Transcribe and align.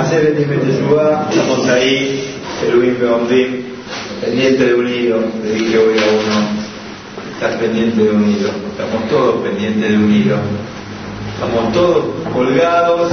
hacer 0.00 0.26
el 0.26 0.36
Teshuvah, 0.36 1.28
estamos 1.30 1.66
ahí, 1.68 2.34
el 2.66 2.94
Beondim, 2.96 3.62
pendiente 4.20 4.64
de 4.66 4.74
un 4.74 4.88
hilo, 4.88 5.20
le 5.42 5.52
dije 5.52 5.78
hoy 5.78 5.98
a 5.98 6.04
uno, 6.12 6.48
estás 7.32 7.56
pendiente 7.56 8.02
de 8.02 8.10
un 8.10 8.30
hilo, 8.30 8.50
estamos 8.70 9.08
todos 9.08 9.42
pendientes 9.42 9.88
de 9.88 9.96
un 9.96 10.12
hilo, 10.14 10.36
estamos 11.34 11.72
todos 11.72 12.04
colgados, 12.32 13.12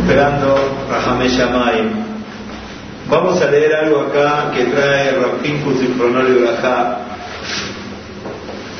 esperando 0.00 0.56
Rahame 0.88 1.28
Shamayim. 1.28 1.90
Vamos 3.10 3.40
a 3.42 3.50
leer 3.50 3.74
algo 3.74 4.00
acá 4.02 4.50
que 4.54 4.64
trae 4.64 5.12
Rafinkus 5.12 5.82
y 5.82 5.86
Fronolio 5.98 6.42
Gajá 6.42 6.98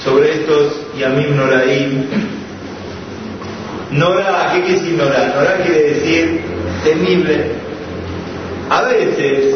sobre 0.02 0.34
estos 0.34 0.86
Yamim 0.98 1.36
Noraim. 1.36 2.43
Nora, 3.94 4.50
¿qué 4.52 4.62
quiere 4.62 4.80
decir 4.80 4.94
Nora? 4.94 5.32
Nora 5.36 5.56
quiere 5.62 5.82
decir 5.94 6.40
temible. 6.82 7.52
A 8.68 8.82
veces, 8.82 9.54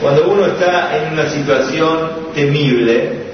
cuando 0.00 0.26
uno 0.30 0.46
está 0.46 0.96
en 0.96 1.12
una 1.12 1.28
situación 1.28 2.30
temible 2.34 3.28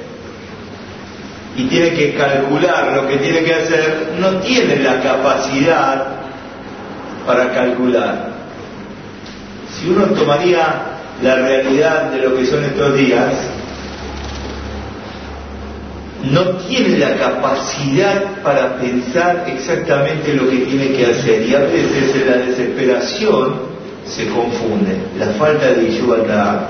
y 1.56 1.64
tiene 1.64 1.90
que 1.90 2.14
calcular 2.14 2.92
lo 2.96 3.06
que 3.06 3.18
tiene 3.18 3.44
que 3.44 3.54
hacer, 3.54 4.14
no 4.18 4.40
tiene 4.40 4.76
la 4.76 5.00
capacidad 5.00 6.06
para 7.24 7.52
calcular. 7.52 8.32
Si 9.70 9.88
uno 9.88 10.06
tomaría 10.06 10.82
la 11.22 11.36
realidad 11.36 12.10
de 12.10 12.22
lo 12.22 12.36
que 12.36 12.44
son 12.44 12.64
estos 12.64 12.96
días, 12.96 13.34
no 16.30 16.42
tiene 16.66 16.98
la 16.98 17.16
capacidad 17.16 18.42
para 18.42 18.76
pensar 18.76 19.44
exactamente 19.48 20.34
lo 20.34 20.48
que 20.48 20.58
tiene 20.58 20.92
que 20.92 21.06
hacer 21.06 21.46
y 21.46 21.54
a 21.54 21.60
veces 21.60 22.14
en 22.14 22.30
la 22.30 22.36
desesperación 22.38 23.74
se 24.06 24.26
confunde, 24.28 24.98
la 25.18 25.26
falta 25.38 25.72
de 25.72 25.88
igualdad. 25.88 26.68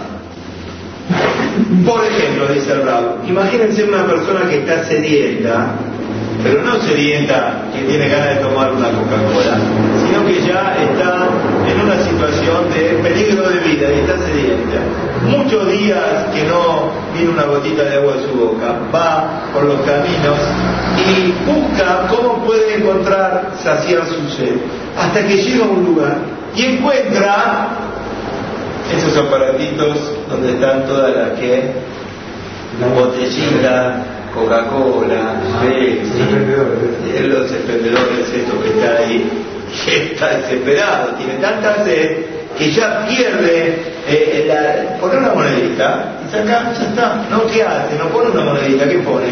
Por 1.85 2.05
ejemplo, 2.05 2.49
dice 2.53 2.73
el 2.73 2.83
Raúl, 2.83 3.29
imagínense 3.29 3.85
una 3.85 4.07
persona 4.07 4.49
que 4.49 4.59
está 4.59 4.85
sedienta 4.85 5.75
pero 6.45 6.63
no 6.63 6.79
sedienta 6.81 7.63
que 7.73 7.83
tiene 7.85 8.07
ganas 8.09 8.37
de 8.37 8.45
tomar 8.45 8.73
una 8.73 8.91
Coca-Cola, 8.91 9.59
sino 10.05 10.27
que 10.27 10.47
ya 10.47 10.77
está 10.79 11.29
situación 12.33 12.71
de 12.71 13.09
peligro 13.09 13.49
de 13.49 13.59
vida 13.61 13.93
y 13.93 14.01
está 14.01 14.19
sedienta. 14.19 14.81
Muchos 15.29 15.71
días 15.73 16.27
que 16.33 16.45
no 16.45 16.91
viene 17.15 17.31
una 17.31 17.45
gotita 17.45 17.83
de 17.85 17.97
agua 17.97 18.15
de 18.15 18.23
su 18.29 18.35
boca, 18.35 18.75
va 18.95 19.51
por 19.53 19.65
los 19.65 19.81
caminos 19.83 20.39
y 20.99 21.33
busca 21.47 22.07
cómo 22.09 22.45
puede 22.45 22.77
encontrar 22.77 23.53
saciar 23.63 24.07
su 24.07 24.29
sed, 24.37 24.57
hasta 24.99 25.27
que 25.27 25.37
llega 25.37 25.65
a 25.65 25.69
un 25.69 25.85
lugar 25.85 26.17
y 26.55 26.65
encuentra 26.65 27.69
esos 28.97 29.17
aparatitos 29.17 29.97
donde 30.29 30.53
están 30.53 30.87
todas 30.87 31.15
las 31.15 31.39
que, 31.39 31.73
botellita 32.95 34.05
Coca-Cola, 34.35 35.41
Pepsi, 35.63 36.19
los 37.29 37.53
emprendedores, 37.53 38.33
esto 38.35 38.63
que 38.63 38.69
está 38.69 38.97
ahí, 38.99 39.31
está 39.87 40.37
desesperado, 40.39 41.15
tiene 41.17 41.35
tanta 41.35 41.85
sed 41.85 42.35
que 42.57 42.71
ya 42.71 43.05
pierde, 43.07 43.83
eh, 44.07 44.45
la, 44.47 44.99
pone 44.99 45.19
una 45.19 45.35
monedita 45.35 46.21
y 46.27 46.31
saca, 46.31 46.73
ya 46.73 46.85
está, 46.89 47.27
no, 47.31 47.47
¿qué 47.47 47.63
hace? 47.63 47.97
No 47.99 48.09
pone 48.09 48.31
una 48.31 48.45
monedita, 48.45 48.89
¿qué 48.89 48.99
pone? 48.99 49.27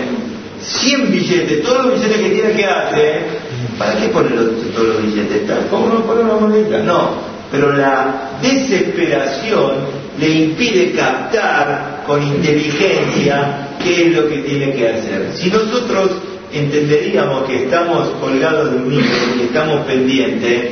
100 0.61 1.11
billetes, 1.11 1.63
todos 1.63 1.87
los 1.87 1.95
billetes 1.95 2.21
que 2.21 2.31
tiene 2.31 2.53
que 2.53 2.65
hace, 2.65 3.21
¿para 3.79 3.97
qué 3.97 4.09
pone 4.09 4.31
todos 4.31 4.89
los 4.89 5.03
billetes? 5.03 5.43
¿Cómo 5.71 5.89
no 5.89 6.05
pone 6.05 6.23
una 6.23 6.35
monedita? 6.35 6.79
No, 6.79 7.11
pero 7.51 7.73
la 7.73 8.39
desesperación 8.41 10.03
le 10.19 10.29
impide 10.29 10.93
captar 10.93 12.03
con 12.07 12.23
inteligencia 12.23 13.69
qué 13.83 14.09
es 14.09 14.17
lo 14.17 14.29
que 14.29 14.39
tiene 14.39 14.73
que 14.75 14.89
hacer. 14.89 15.31
Si 15.35 15.51
nosotros 15.51 16.11
entenderíamos 16.53 17.45
que 17.45 17.65
estamos 17.65 18.09
colgados 18.21 18.73
de 18.73 18.77
un 18.79 18.91
libro 18.91 19.17
y 19.39 19.43
estamos 19.43 19.87
pendientes, 19.87 20.71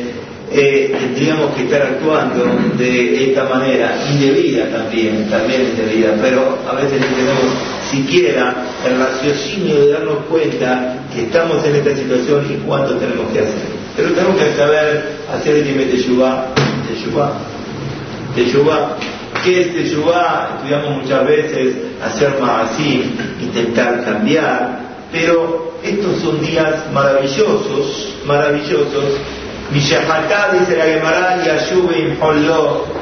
eh, 0.53 0.93
tendríamos 0.99 1.55
que 1.55 1.63
estar 1.63 1.81
actuando 1.83 2.45
de 2.77 3.31
esta 3.31 3.45
manera, 3.45 3.97
indebida 4.11 4.69
también, 4.69 5.29
también 5.31 5.63
indebida, 5.71 6.15
pero 6.21 6.59
a 6.69 6.75
veces 6.75 7.01
no 7.01 7.07
tenemos 7.07 7.45
siquiera 7.91 8.57
el 8.87 8.99
raciocinio 8.99 9.81
de 9.81 9.93
darnos 9.93 10.25
cuenta 10.29 11.05
que 11.15 11.23
estamos 11.23 11.65
en 11.65 11.77
esta 11.77 11.95
situación 11.95 12.47
y 12.51 12.55
cuánto 12.67 12.97
tenemos 12.97 13.31
que 13.33 13.41
hacer. 13.41 13.81
Pero 13.97 14.11
tenemos 14.11 14.37
que 14.37 14.53
saber 14.57 15.19
hacer 15.33 15.57
el 15.57 15.79
de 15.79 15.85
Teshuvah, 15.85 16.47
Teshuvah, 16.89 17.33
Teshuvah, 18.35 18.97
¿Qué 19.45 19.61
es 19.61 19.73
Teshuvah? 19.73 20.57
Estudiamos 20.57 21.03
muchas 21.03 21.27
veces 21.27 21.75
hacer 22.05 22.39
más 22.41 22.73
así, 22.73 23.15
intentar 23.41 24.05
cambiar, 24.05 24.90
pero 25.13 25.73
estos 25.83 26.21
son 26.21 26.41
días 26.41 26.91
maravillosos, 26.93 28.15
maravillosos. 28.27 29.19
Mishahatá 29.73 30.51
dice 30.53 30.77
la 30.77 30.85
Gemara 30.85 31.43
y 31.45 31.49
Ayube 31.49 32.17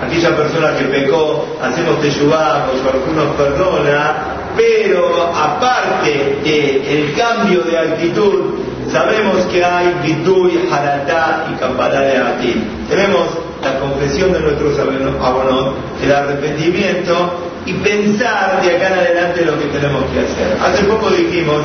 aquella 0.02 0.36
persona 0.36 0.76
que 0.76 0.84
pecó, 0.84 1.46
hacemos 1.62 2.00
Teshuvah, 2.00 2.66
nos 3.14 3.36
perdona, 3.36 4.38
pero 4.54 5.32
aparte 5.34 6.38
del 6.44 7.14
cambio 7.16 7.62
de 7.62 7.78
actitud, 7.78 8.54
sabemos 8.92 9.46
que 9.46 9.64
hay 9.64 9.94
Bidui, 10.02 10.68
Haratá 10.70 11.46
y 11.50 11.58
Kambalá 11.58 12.00
de 12.00 12.18
aquí. 12.18 12.64
Tenemos 12.88 13.28
la 13.62 13.78
confesión 13.78 14.32
de 14.32 14.40
nuestros 14.40 14.78
abonos, 14.78 15.74
el 16.02 16.12
arrepentimiento 16.12 17.32
y 17.66 17.72
pensar 17.74 18.60
de 18.62 18.76
acá 18.76 18.88
en 18.88 18.98
adelante 18.98 19.44
lo 19.44 19.58
que 19.58 19.66
tenemos 19.66 20.04
que 20.12 20.20
hacer. 20.20 20.56
Hace 20.62 20.84
poco 20.84 21.10
dijimos, 21.10 21.62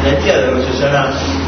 en 0.00 0.14
el 0.14 0.22
día 0.22 0.38
de 0.38 0.46
Rosh 0.50 0.64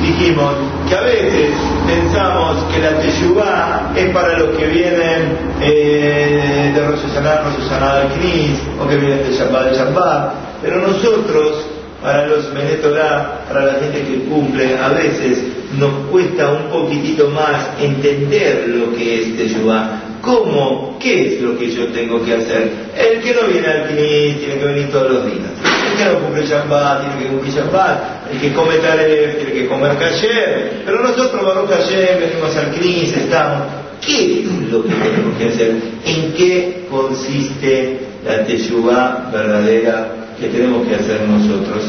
dijimos 0.02 0.54
que 0.88 0.94
a 0.94 1.00
veces 1.02 1.50
pensamos 1.86 2.64
que 2.72 2.80
la 2.80 2.98
Teshuvah 3.00 3.92
es 3.96 4.10
para 4.10 4.38
los 4.38 4.56
que 4.56 4.66
vienen 4.66 5.38
eh, 5.60 6.72
de 6.74 6.86
Rosh 6.86 7.00
Hashanah, 7.00 7.42
Rosh 7.42 7.68
Hashanah 7.68 7.98
del 8.00 8.08
Knis, 8.12 8.58
o 8.80 8.88
que 8.88 8.96
vienen 8.96 9.24
de 9.24 9.32
Shabbat 9.32 9.70
de 9.70 9.76
Shabbat, 9.76 10.32
pero 10.62 10.86
nosotros 10.86 11.64
para 12.02 12.26
los 12.26 12.52
Menetolá, 12.52 13.44
para 13.48 13.64
la 13.64 13.72
gente 13.74 14.02
que 14.02 14.24
cumple, 14.24 14.76
a 14.76 14.88
veces 14.88 15.38
nos 15.78 16.08
cuesta 16.10 16.50
un 16.50 16.64
poquitito 16.64 17.30
más 17.30 17.70
entender 17.80 18.68
lo 18.68 18.94
que 18.94 19.22
es 19.22 19.36
Teshuvah. 19.36 20.11
¿Cómo? 20.22 20.98
¿Qué 21.00 21.34
es 21.34 21.42
lo 21.42 21.58
que 21.58 21.70
yo 21.70 21.88
tengo 21.88 22.24
que 22.24 22.34
hacer? 22.34 22.70
El 22.96 23.20
que 23.20 23.34
no 23.34 23.48
viene 23.48 23.66
al 23.66 23.88
Knis 23.88 24.38
tiene 24.38 24.58
que 24.58 24.64
venir 24.64 24.90
todos 24.90 25.12
los 25.12 25.26
días. 25.26 25.50
El 25.90 25.98
que 25.98 26.04
no 26.04 26.20
cumple 26.20 26.46
Shabbat 26.46 27.00
tiene 27.00 27.22
que 27.22 27.28
cumplir 27.30 27.54
Shabbat. 27.54 28.32
El 28.32 28.40
que 28.40 28.52
come 28.52 28.76
Taref 28.76 29.36
tiene 29.36 29.52
que 29.52 29.66
comer 29.66 29.96
Kasher. 29.98 30.82
Pero 30.86 31.02
nosotros, 31.02 31.44
Baruch 31.44 31.68
Kasher, 31.68 32.20
venimos 32.20 32.56
al 32.56 32.70
Knis, 32.70 33.16
estamos. 33.16 33.66
¿Qué 34.04 34.40
es 34.40 34.72
lo 34.72 34.82
que 34.82 34.94
tenemos 34.94 35.38
que 35.38 35.48
hacer? 35.48 35.76
¿En 36.06 36.32
qué 36.32 36.86
consiste 36.90 38.00
la 38.24 38.44
Teshuvah 38.44 39.30
verdadera 39.32 40.22
que 40.38 40.48
tenemos 40.48 40.86
que 40.86 40.94
hacer 40.94 41.20
nosotros. 41.22 41.84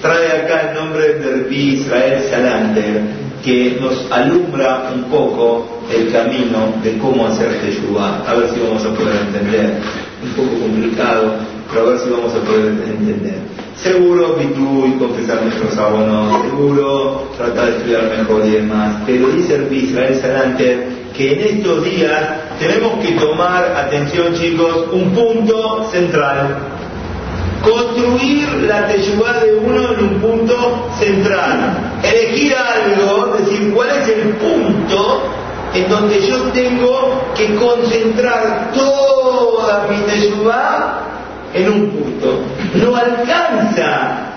Trae 0.00 0.42
acá 0.42 0.70
el 0.70 0.74
nombre 0.74 1.14
de 1.14 1.54
Israel 1.54 2.22
Salanter, 2.30 3.02
que 3.44 3.78
nos 3.80 4.10
alumbra 4.10 4.90
un 4.94 5.04
poco 5.04 5.66
el 5.94 6.12
camino 6.12 6.74
de 6.82 6.98
cómo 6.98 7.26
hacer 7.26 7.60
Teshuvah. 7.60 8.24
A 8.26 8.34
ver 8.34 8.48
si 8.50 8.60
vamos 8.60 8.84
a 8.84 8.94
poder 8.94 9.16
entender. 9.26 9.80
Un 10.22 10.30
poco 10.30 10.58
complicado, 10.60 11.34
pero 11.70 11.86
a 11.86 11.90
ver 11.90 11.98
si 12.00 12.10
vamos 12.10 12.34
a 12.34 12.40
poder 12.40 12.66
entender. 12.66 13.38
Seguro 13.76 14.36
y 14.40 14.98
confesar 14.98 15.42
nuestros 15.42 15.76
abonos, 15.78 16.42
seguro 16.42 17.28
tratar 17.36 17.66
de 17.66 17.76
estudiar 17.76 18.10
mejor 18.18 18.44
y 18.44 18.50
demás, 18.50 19.02
pero 19.06 19.28
dice 19.28 19.56
Rabbi 19.56 19.76
Israel 19.76 20.16
Salanter 20.20 20.88
que 21.16 21.32
en 21.32 21.58
estos 21.58 21.84
días 21.84 22.22
tenemos 22.58 23.04
que 23.04 23.12
tomar, 23.12 23.64
atención 23.76 24.34
chicos, 24.34 24.88
un 24.92 25.10
punto 25.10 25.88
central 25.92 26.77
construir 27.62 28.48
la 28.68 28.86
teyubá 28.86 29.40
de 29.40 29.54
uno 29.54 29.92
en 29.92 30.04
un 30.04 30.20
punto 30.20 30.90
central, 30.98 31.98
elegir 32.02 32.54
algo, 32.54 33.36
decir 33.38 33.72
cuál 33.74 33.88
es 33.90 34.08
el 34.08 34.28
punto 34.34 35.22
en 35.74 35.88
donde 35.88 36.20
yo 36.26 36.38
tengo 36.52 37.22
que 37.36 37.54
concentrar 37.56 38.70
toda 38.74 39.86
mi 39.88 39.96
teyubá 40.02 41.00
en 41.54 41.68
un 41.68 41.90
punto. 41.90 42.40
No 42.74 42.96
alcanza 42.96 44.28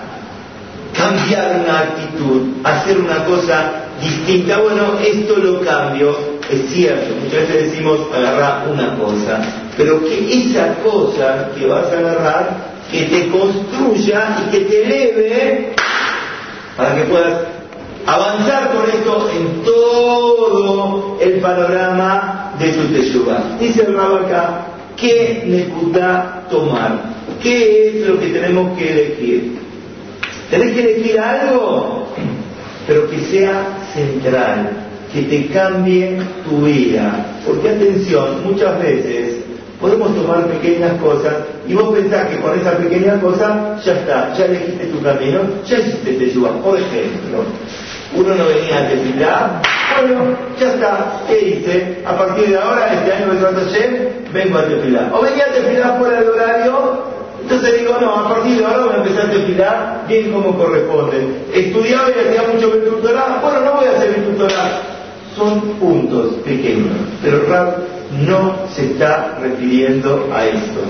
cambiar 0.96 1.60
una 1.64 1.78
actitud, 1.80 2.42
hacer 2.64 2.98
una 2.98 3.24
cosa 3.24 3.72
distinta. 4.00 4.58
Bueno, 4.58 4.98
esto 5.00 5.36
lo 5.36 5.60
cambio, 5.60 6.16
es 6.50 6.70
cierto, 6.72 7.14
muchas 7.22 7.48
veces 7.48 7.70
decimos 7.70 8.00
agarrar 8.14 8.68
una 8.70 8.96
cosa, 8.96 9.40
pero 9.76 10.00
que 10.00 10.32
esa 10.32 10.74
cosa 10.82 11.48
que 11.58 11.66
vas 11.66 11.86
a 11.92 11.98
agarrar 11.98 12.71
que 12.92 13.04
te 13.04 13.28
construya 13.28 14.44
y 14.46 14.50
que 14.50 14.60
te 14.66 14.84
eleve 14.84 15.72
para 16.76 16.94
que 16.94 17.02
puedas 17.04 17.40
avanzar 18.04 18.70
con 18.72 18.90
esto 18.90 19.30
en 19.30 19.62
todo 19.62 21.18
el 21.20 21.40
panorama 21.40 22.52
de 22.58 22.74
su 22.74 22.92
teshuva. 22.92 23.56
Dice 23.58 23.84
el 23.86 23.96
Rab 23.96 24.26
acá, 24.26 24.66
¿qué 24.96 25.42
necesita 25.46 26.44
tomar? 26.50 27.00
¿Qué 27.42 27.88
es 27.88 28.06
lo 28.06 28.20
que 28.20 28.26
tenemos 28.28 28.76
que 28.78 28.92
elegir? 28.92 29.58
Tenés 30.50 30.74
que 30.74 30.80
elegir 30.80 31.18
algo, 31.18 32.08
pero 32.86 33.08
que 33.08 33.20
sea 33.20 33.68
central, 33.94 34.70
que 35.12 35.22
te 35.22 35.46
cambie 35.46 36.18
tu 36.44 36.66
vida. 36.66 37.26
Porque 37.46 37.70
atención, 37.70 38.44
muchas 38.44 38.78
veces 38.80 39.41
podemos 39.82 40.14
tomar 40.14 40.46
pequeñas 40.46 40.92
cosas 41.00 41.34
y 41.66 41.74
vos 41.74 41.92
pensás 41.92 42.28
que 42.28 42.40
con 42.40 42.58
esa 42.58 42.76
pequeña 42.78 43.20
cosa 43.20 43.76
ya 43.84 43.92
está, 43.92 44.32
ya 44.32 44.44
elegiste 44.44 44.86
tu 44.86 45.02
camino, 45.02 45.40
ya 45.66 45.78
hiciste 45.78 46.12
teshuva. 46.12 46.50
Por 46.62 46.78
ejemplo, 46.78 47.42
uno 48.14 48.34
no 48.34 48.46
venía 48.46 48.78
a 48.78 48.88
tefilar, 48.88 49.62
bueno, 50.00 50.36
ya 50.58 50.68
está, 50.74 51.20
¿qué 51.26 51.48
hice? 51.48 51.98
A 52.06 52.16
partir 52.16 52.50
de 52.50 52.58
ahora, 52.58 52.94
este 52.94 53.12
año 53.12 53.26
me 53.26 53.60
ayer, 53.60 54.12
vengo 54.32 54.58
a 54.58 54.64
tefilar. 54.66 55.10
O 55.12 55.20
venía 55.20 55.46
a 55.46 55.52
tefilar 55.52 55.98
fuera 55.98 56.20
del 56.20 56.28
horario, 56.28 57.02
entonces 57.42 57.80
digo, 57.80 57.96
no, 58.00 58.14
a 58.14 58.28
partir 58.34 58.58
de 58.58 58.64
ahora 58.64 58.84
voy 58.84 58.94
a 58.94 58.96
empezar 58.98 59.26
a 59.26 59.30
tefilar 59.32 60.04
bien 60.06 60.32
como 60.32 60.56
corresponde. 60.56 61.42
Estudiaba 61.52 62.08
y 62.08 62.28
hacía 62.28 62.52
mucho 62.52 62.68
tutorado, 62.68 63.40
bueno, 63.42 63.60
no 63.62 63.72
voy 63.74 63.86
a 63.86 63.90
hacer 63.90 64.24
tutorado. 64.24 64.91
Son 65.36 65.60
puntos 65.80 66.34
pequeños, 66.44 66.94
pero 67.22 67.44
Rab 67.48 67.78
no 68.26 68.54
se 68.74 68.92
está 68.92 69.38
refiriendo 69.40 70.28
a 70.32 70.44
esto. 70.46 70.80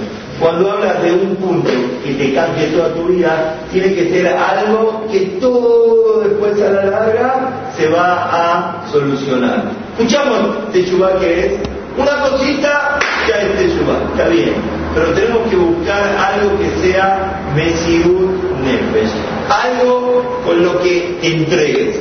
Cuando 0.40 0.72
hablas 0.72 1.00
de 1.02 1.12
un 1.12 1.36
punto 1.36 1.70
que 2.04 2.14
te 2.14 2.34
cambie 2.34 2.66
toda 2.68 2.92
tu 2.94 3.04
vida, 3.04 3.54
tiene 3.70 3.94
que 3.94 4.10
ser 4.10 4.26
algo 4.26 5.04
que 5.10 5.20
todo 5.40 6.20
después 6.20 6.60
a 6.60 6.70
la 6.70 6.84
larga 6.86 7.70
se 7.76 7.88
va 7.88 8.30
a 8.32 8.84
solucionar. 8.90 9.70
Escuchamos 9.96 10.72
Techubá 10.72 11.18
que 11.20 11.46
es 11.46 11.52
una 11.96 12.28
cosita, 12.28 12.98
ya 13.28 13.42
es 13.42 13.56
Techubá, 13.56 13.98
está 14.10 14.28
bien, 14.28 14.54
pero 14.94 15.12
tenemos 15.12 15.48
que 15.48 15.56
buscar 15.56 16.16
algo 16.16 16.58
que 16.58 16.88
sea 16.88 17.40
Mesirut 17.54 18.30
Nefesh, 18.64 19.12
algo 19.48 20.40
con 20.44 20.64
lo 20.64 20.80
que 20.80 21.18
entregues. 21.22 21.98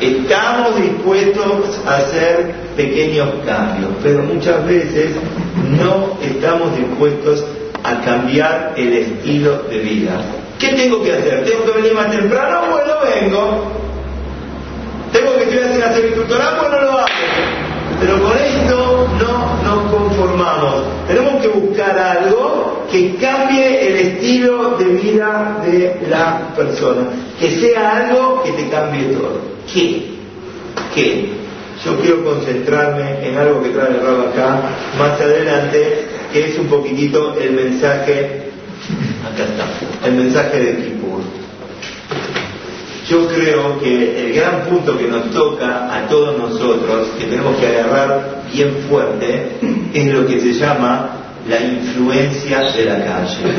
Estamos 0.00 0.80
dispuestos 0.80 1.80
a 1.84 1.96
hacer 1.96 2.54
pequeños 2.76 3.28
cambios, 3.44 3.90
pero 4.02 4.22
muchas 4.22 4.64
veces 4.64 5.10
no 5.76 6.16
estamos 6.22 6.76
dispuestos 6.76 7.44
a 7.82 8.00
cambiar 8.02 8.74
el 8.76 8.92
estilo 8.92 9.64
de 9.68 9.78
vida. 9.78 10.20
¿Qué 10.58 10.68
tengo 10.68 11.02
que 11.02 11.12
hacer? 11.12 11.44
¿Tengo 11.44 11.64
que 11.64 11.70
venir 11.72 11.94
más 11.94 12.10
temprano? 12.10 12.60
Bueno, 12.70 12.94
vengo. 13.02 13.72
¿Tengo 15.12 15.36
que 15.36 15.42
estudiar 15.44 15.72
sin 15.72 15.82
hacer 15.82 16.14
tutorado? 16.14 16.62
Bueno, 16.62 16.82
lo 16.82 16.98
hago. 16.98 17.06
Pero 18.00 18.22
con 18.22 18.32
esto 18.38 19.08
no 19.18 19.27
nos 19.68 19.90
conformamos. 19.90 20.84
Tenemos 21.06 21.42
que 21.42 21.48
buscar 21.48 21.98
algo 21.98 22.86
que 22.90 23.16
cambie 23.16 23.88
el 23.88 23.96
estilo 23.96 24.76
de 24.78 24.84
vida 24.84 25.58
de 25.64 26.06
la 26.08 26.54
persona. 26.56 27.08
Que 27.38 27.50
sea 27.50 28.08
algo 28.08 28.42
que 28.42 28.52
te 28.52 28.68
cambie 28.68 29.04
todo. 29.14 29.40
¿Qué? 29.72 30.06
¿Qué? 30.94 31.28
Yo 31.84 31.96
quiero 32.00 32.24
concentrarme 32.24 33.28
en 33.28 33.36
algo 33.36 33.62
que 33.62 33.68
trae 33.70 33.90
el 33.90 34.00
rabo 34.00 34.28
acá 34.28 34.62
más 34.98 35.20
adelante, 35.20 36.08
que 36.32 36.46
es 36.46 36.58
un 36.58 36.66
poquitito 36.66 37.36
el 37.38 37.52
mensaje, 37.52 38.50
acá 39.22 39.44
está, 39.44 40.08
el 40.08 40.14
mensaje 40.14 40.58
de 40.58 40.84
Kippur. 40.84 41.20
Yo 43.08 43.28
creo 43.28 43.78
que 43.80 44.26
el 44.26 44.34
gran 44.34 44.62
punto 44.64 44.98
que 44.98 45.06
nos 45.06 45.30
toca 45.30 45.96
a 45.96 46.08
todos 46.08 46.36
nosotros, 46.36 47.08
que 47.16 47.26
tenemos 47.26 47.56
que 47.56 47.66
agarrar 47.66 48.37
bien 48.52 48.76
fuerte, 48.88 49.58
es 49.94 50.06
lo 50.06 50.26
que 50.26 50.40
se 50.40 50.52
llama 50.54 51.10
la 51.48 51.60
influencia 51.60 52.60
de 52.72 52.84
la 52.84 53.04
calle. 53.04 53.54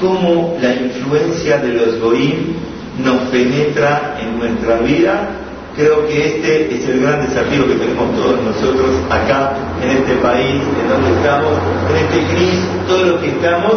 Cómo 0.00 0.56
la 0.60 0.74
influencia 0.74 1.58
de 1.58 1.72
los 1.72 2.00
goim 2.00 2.54
nos 3.02 3.28
penetra 3.30 4.16
en 4.20 4.38
nuestra 4.38 4.78
vida 4.78 5.28
Creo 5.78 6.08
que 6.08 6.26
este 6.26 6.74
es 6.74 6.88
el 6.88 7.02
gran 7.02 7.22
desafío 7.22 7.64
que 7.68 7.74
tenemos 7.74 8.12
todos 8.16 8.42
nosotros 8.42 8.98
acá, 9.10 9.52
en 9.80 9.90
este 9.98 10.16
país, 10.16 10.60
en 10.60 10.88
donde 10.88 11.10
estamos, 11.16 11.52
en 11.88 11.96
este 12.04 12.34
gris, 12.34 12.58
todos 12.88 13.06
los 13.06 13.20
que 13.20 13.28
estamos, 13.28 13.74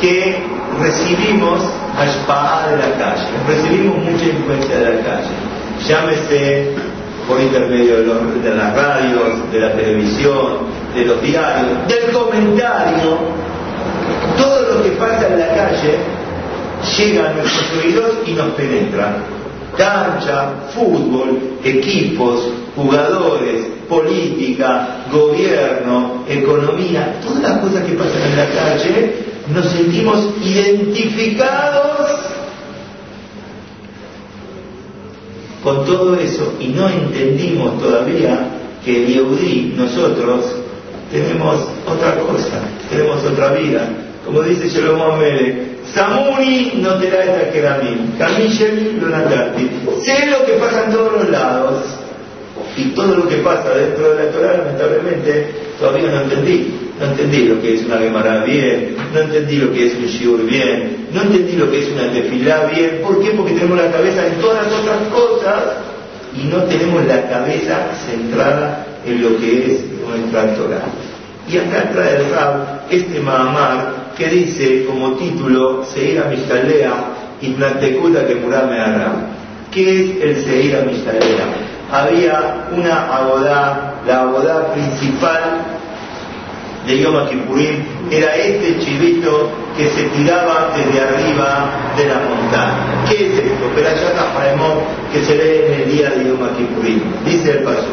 que 0.00 0.42
recibimos 0.82 1.60
a 1.96 2.66
de 2.68 2.76
la 2.78 2.98
calle, 2.98 3.28
recibimos 3.46 3.96
mucha 3.98 4.24
influencia 4.24 4.76
de 4.76 4.84
la 4.84 5.04
calle. 5.04 5.30
Llámese 5.86 6.74
por 7.26 7.40
intermedio 7.40 7.96
de, 7.96 8.40
de 8.40 8.54
las 8.54 8.74
radios, 8.74 9.50
de 9.52 9.60
la 9.60 9.72
televisión, 9.72 10.58
de 10.94 11.04
los 11.04 11.22
diarios, 11.22 11.88
del 11.88 12.12
comentario, 12.12 13.18
todo 14.36 14.74
lo 14.74 14.82
que 14.82 14.90
pasa 14.90 15.28
en 15.28 15.38
la 15.38 15.48
calle 15.48 15.98
llega 16.98 17.30
a 17.30 17.32
nuestros 17.32 17.84
oídos 17.84 18.12
y 18.26 18.32
nos 18.32 18.48
penetra. 18.50 19.16
Cancha, 19.76 20.52
fútbol, 20.72 21.58
equipos, 21.64 22.48
jugadores, 22.76 23.66
política, 23.88 25.04
gobierno, 25.10 26.24
economía, 26.28 27.16
todas 27.24 27.42
las 27.42 27.58
cosas 27.58 27.84
que 27.84 27.94
pasan 27.94 28.22
en 28.22 28.36
la 28.36 28.46
calle, 28.46 29.14
nos 29.52 29.66
sentimos 29.66 30.28
identificados 30.44 32.20
con 35.64 35.86
todo 35.86 36.14
eso 36.14 36.54
y 36.60 36.68
no 36.68 36.88
entendimos 36.88 37.80
todavía 37.80 38.50
que 38.84 39.06
el 39.06 39.76
nosotros, 39.76 40.56
tenemos 41.10 41.66
otra 41.86 42.18
cosa, 42.18 42.60
tenemos 42.90 43.24
otra 43.24 43.52
vida. 43.54 43.88
Como 44.26 44.42
dice 44.42 44.68
Shalom 44.68 45.18
Melech, 45.18 45.74
Samuni 45.94 46.72
no 46.76 46.94
te 46.96 47.10
da 47.10 47.24
esta 47.24 47.50
que 47.50 48.18
Kamishemi 48.18 49.00
lo 49.00 49.08
natati. 49.08 49.70
Sé 50.02 50.26
lo 50.26 50.44
que 50.44 50.52
pasa 50.54 50.84
en 50.84 50.92
todos 50.92 51.12
los 51.12 51.30
lados. 51.30 51.84
Y 52.76 52.90
todo 52.90 53.16
lo 53.16 53.28
que 53.28 53.36
pasa 53.36 53.70
dentro 53.70 54.14
de 54.14 54.24
la 54.24 54.30
Torah, 54.32 54.56
lamentablemente, 54.58 55.54
todavía 55.78 56.10
no 56.10 56.22
entendí. 56.22 56.74
No 56.98 57.06
entendí 57.06 57.48
lo 57.48 57.60
que 57.60 57.74
es 57.74 57.84
una 57.84 57.98
Gemara 57.98 58.44
bien, 58.44 58.96
no 59.12 59.20
entendí 59.20 59.56
lo 59.56 59.72
que 59.72 59.86
es 59.86 59.94
un 59.94 60.06
Shiur 60.06 60.44
bien, 60.46 61.03
no 61.14 61.22
entendí 61.22 61.52
lo 61.52 61.70
que 61.70 61.78
es 61.78 61.92
una 61.92 62.12
Tefilá 62.12 62.64
bien. 62.74 63.00
¿Por 63.00 63.22
qué? 63.22 63.30
Porque 63.30 63.52
tenemos 63.52 63.78
la 63.78 63.90
cabeza 63.90 64.26
en 64.26 64.34
todas 64.40 64.66
las 64.66 64.80
otras 64.80 64.98
cosas 65.12 65.62
y 66.36 66.48
no 66.48 66.64
tenemos 66.64 67.06
la 67.06 67.28
cabeza 67.28 67.86
centrada 68.04 68.84
en 69.06 69.22
lo 69.22 69.38
que 69.38 69.72
es 69.72 69.84
nuestra 70.04 70.54
Torah. 70.56 70.82
Y 71.48 71.56
acá 71.56 71.90
trae 71.92 72.16
el 72.16 72.30
Rab 72.30 72.80
este 72.90 73.20
Mahamar 73.20 74.14
que 74.16 74.28
dice 74.28 74.86
como 74.86 75.12
título 75.12 75.84
Seir 75.84 76.24
Mishalea 76.26 76.92
y 77.40 77.50
Plantecula 77.50 78.26
que 78.26 78.34
Murame. 78.34 78.76
¿Qué 79.70 80.00
es 80.00 80.22
el 80.22 80.44
Seir 80.44 80.84
Mishalea? 80.84 81.46
Había 81.92 82.66
una 82.76 83.14
abodá, 83.14 84.00
la 84.04 84.22
abodá 84.22 84.72
principal 84.72 85.73
de 86.86 86.98
Yom 86.98 87.28
Kippurim 87.28 87.82
era 88.10 88.36
este 88.36 88.78
chivito 88.78 89.50
que 89.76 89.88
se 89.88 90.02
tiraba 90.04 90.72
desde 90.76 91.00
arriba 91.00 91.70
de 91.96 92.06
la 92.06 92.20
montaña. 92.20 93.04
¿Qué 93.08 93.26
es 93.26 93.38
esto? 93.38 93.70
Pero 93.74 93.88
allá 93.88 94.12
que 95.12 95.24
se 95.24 95.34
lee 95.34 95.66
en 95.66 95.80
el 95.80 95.92
día 95.92 96.10
de 96.10 96.24
Yom 96.28 96.56
Kippurim. 96.56 97.02
Dice 97.24 97.50
el 97.52 97.58
paso. 97.64 97.86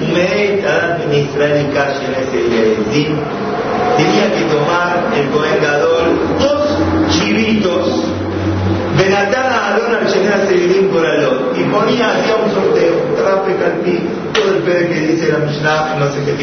Umeet 0.00 0.64
administrar 0.64 1.50
en 1.50 1.66
ese 1.66 2.36
día 2.48 2.62
tenía 3.98 4.32
que 4.32 4.44
tomar 4.44 5.10
el 5.14 5.28
Cohen 5.30 5.58
dos 6.38 6.68
chivitos, 7.10 8.04
Benatana 8.96 9.74
Alon 9.74 9.94
al 9.96 10.12
llegar 10.12 10.46
Segirim 10.48 10.88
por 10.88 11.04
Alon, 11.04 11.50
y 11.56 11.64
ponía, 11.64 12.10
hacía 12.10 12.36
un 12.36 12.50
sorteo, 12.50 12.94
trape, 13.16 13.56
calpí, 13.56 13.98
todo 14.32 14.56
el 14.56 14.62
pedo 14.62 14.88
que 14.88 15.00
dice 15.00 15.32
la 15.32 15.38
Mishnah, 15.38 15.96
no 15.98 16.06
sé 16.12 16.24
qué 16.24 16.36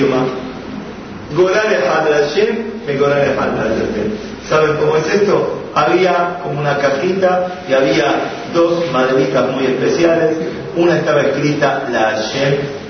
idioma. 1.32 1.52
Gorale 1.52 1.78
Hadlashem, 1.78 2.56
me 2.86 2.94
Hadlashem. 2.94 4.12
¿Saben 4.48 4.78
cómo 4.78 4.98
es 4.98 5.08
esto? 5.14 5.62
Había 5.74 6.40
como 6.44 6.60
una 6.60 6.78
cajita 6.78 7.64
y 7.68 7.74
había 7.74 8.16
dos 8.54 8.92
maderitas 8.92 9.52
muy 9.52 9.66
especiales. 9.66 10.36
Una 10.76 10.98
estaba 10.98 11.22
escrita 11.22 11.84
la 11.92 12.12
Hashem 12.12 12.86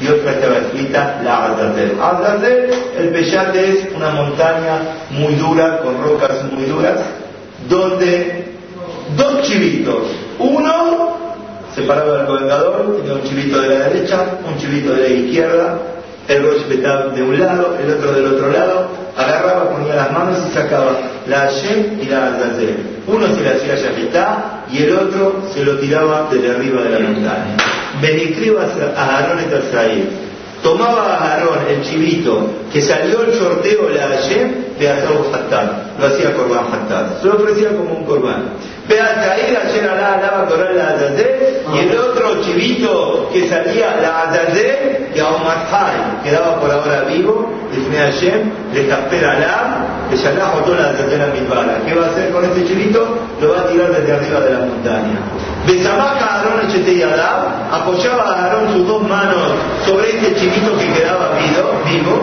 y 0.00 0.08
otra 0.08 0.32
estaba 0.32 0.56
escrita 0.56 1.20
la 1.22 1.44
Ardazel. 1.46 1.92
Ardazel, 2.00 2.70
el 2.98 3.08
Peyate 3.10 3.70
es 3.70 3.88
una 3.94 4.10
montaña 4.10 4.80
muy 5.10 5.34
dura, 5.34 5.78
con 5.82 6.02
rocas 6.02 6.42
muy 6.50 6.64
duras, 6.64 6.96
donde 7.68 8.46
dos 9.16 9.42
chivitos, 9.42 10.04
uno 10.38 11.18
separado 11.74 12.16
del 12.16 12.26
gobernador, 12.26 12.96
tenía 12.96 13.14
un 13.14 13.22
chivito 13.22 13.60
de 13.60 13.68
la 13.68 13.88
derecha, 13.88 14.24
un 14.46 14.58
chivito 14.58 14.94
de 14.94 15.00
la 15.02 15.08
izquierda, 15.08 15.78
el 16.30 16.44
Rosh 16.44 16.62
de 16.66 17.22
un 17.22 17.40
lado, 17.40 17.76
el 17.82 17.90
otro 17.90 18.12
del 18.12 18.26
otro 18.26 18.50
lado, 18.52 18.88
agarraba, 19.16 19.70
ponía 19.70 19.96
las 19.96 20.12
manos 20.12 20.38
y 20.48 20.54
sacaba 20.54 20.92
la 21.26 21.40
Hashem 21.40 22.00
y 22.00 22.06
la 22.06 22.28
Azazel. 22.28 22.76
Uno 23.06 23.34
se 23.34 23.42
le 23.42 23.50
hacía 23.50 23.74
Yahitá 23.74 24.64
y 24.70 24.84
el 24.84 24.96
otro 24.96 25.42
se 25.52 25.64
lo 25.64 25.78
tiraba 25.78 26.28
desde 26.30 26.52
arriba 26.52 26.82
de 26.82 26.90
la 26.90 26.98
montaña. 27.00 27.56
Benicribas 28.00 28.68
a 28.96 29.16
Aarón 29.16 29.40
y 29.40 30.29
Tomaba 30.62 31.16
a 31.16 31.32
Aarón 31.32 31.58
el 31.68 31.82
chivito 31.82 32.46
que 32.72 32.82
salió 32.82 33.22
el 33.22 33.34
sorteo 33.34 33.88
de 33.88 33.94
la 33.94 34.08
Hashem 34.08 34.78
de 34.78 34.90
Azau 34.90 35.24
Hattar. 35.32 35.94
Lo 35.98 36.06
hacía 36.06 36.34
Corban 36.34 36.66
Hattar. 36.72 37.18
Se 37.20 37.26
lo 37.26 37.34
ofrecía 37.34 37.76
como 37.76 37.94
un 37.94 38.04
Corban. 38.04 38.50
caer 38.88 39.56
ayer 39.56 39.88
Alá 39.88 40.14
alaba 40.14 40.46
Corán 40.46 40.76
la 40.76 40.88
Azazel 40.88 41.62
y 41.74 41.78
el 41.78 41.96
otro 41.96 42.42
chivito 42.42 43.30
que 43.32 43.48
salía 43.48 43.96
la 44.02 44.22
Azazel 44.22 45.08
que 45.14 45.20
a 45.20 45.28
Omar 45.28 45.66
quedaba 46.22 46.60
por 46.60 46.70
ahora 46.70 47.02
vivo, 47.02 47.50
dice 47.74 47.96
Hashem, 47.96 48.50
le 48.74 48.86
capera 48.86 49.32
Alá 49.32 49.86
que 50.10 50.16
Shalach 50.16 50.64
toda 50.64 50.80
la 50.80 50.92
tercera 50.92 51.26
mitbala. 51.26 51.78
¿Qué 51.86 51.94
va 51.94 52.06
a 52.06 52.10
hacer 52.10 52.30
con 52.30 52.44
este 52.44 52.64
chivito? 52.66 53.18
Lo 53.40 53.54
va 53.54 53.60
a 53.60 53.66
tirar 53.66 53.90
desde 53.92 54.12
arriba 54.12 54.40
de 54.40 54.52
la 54.52 54.58
montaña. 54.60 55.20
Besamaca 55.66 56.36
Aarón 56.36 56.60
Adab, 56.60 57.72
apoyaba 57.72 58.22
a 58.24 58.44
Aarón 58.44 58.72
sus 58.72 58.86
dos 58.86 59.02
manos 59.02 59.52
sobre 59.86 60.10
este 60.10 60.34
chivito 60.34 60.49
que 60.78 60.92
quedaba 60.92 61.38
vivo, 61.38 61.80
vivo 61.86 62.22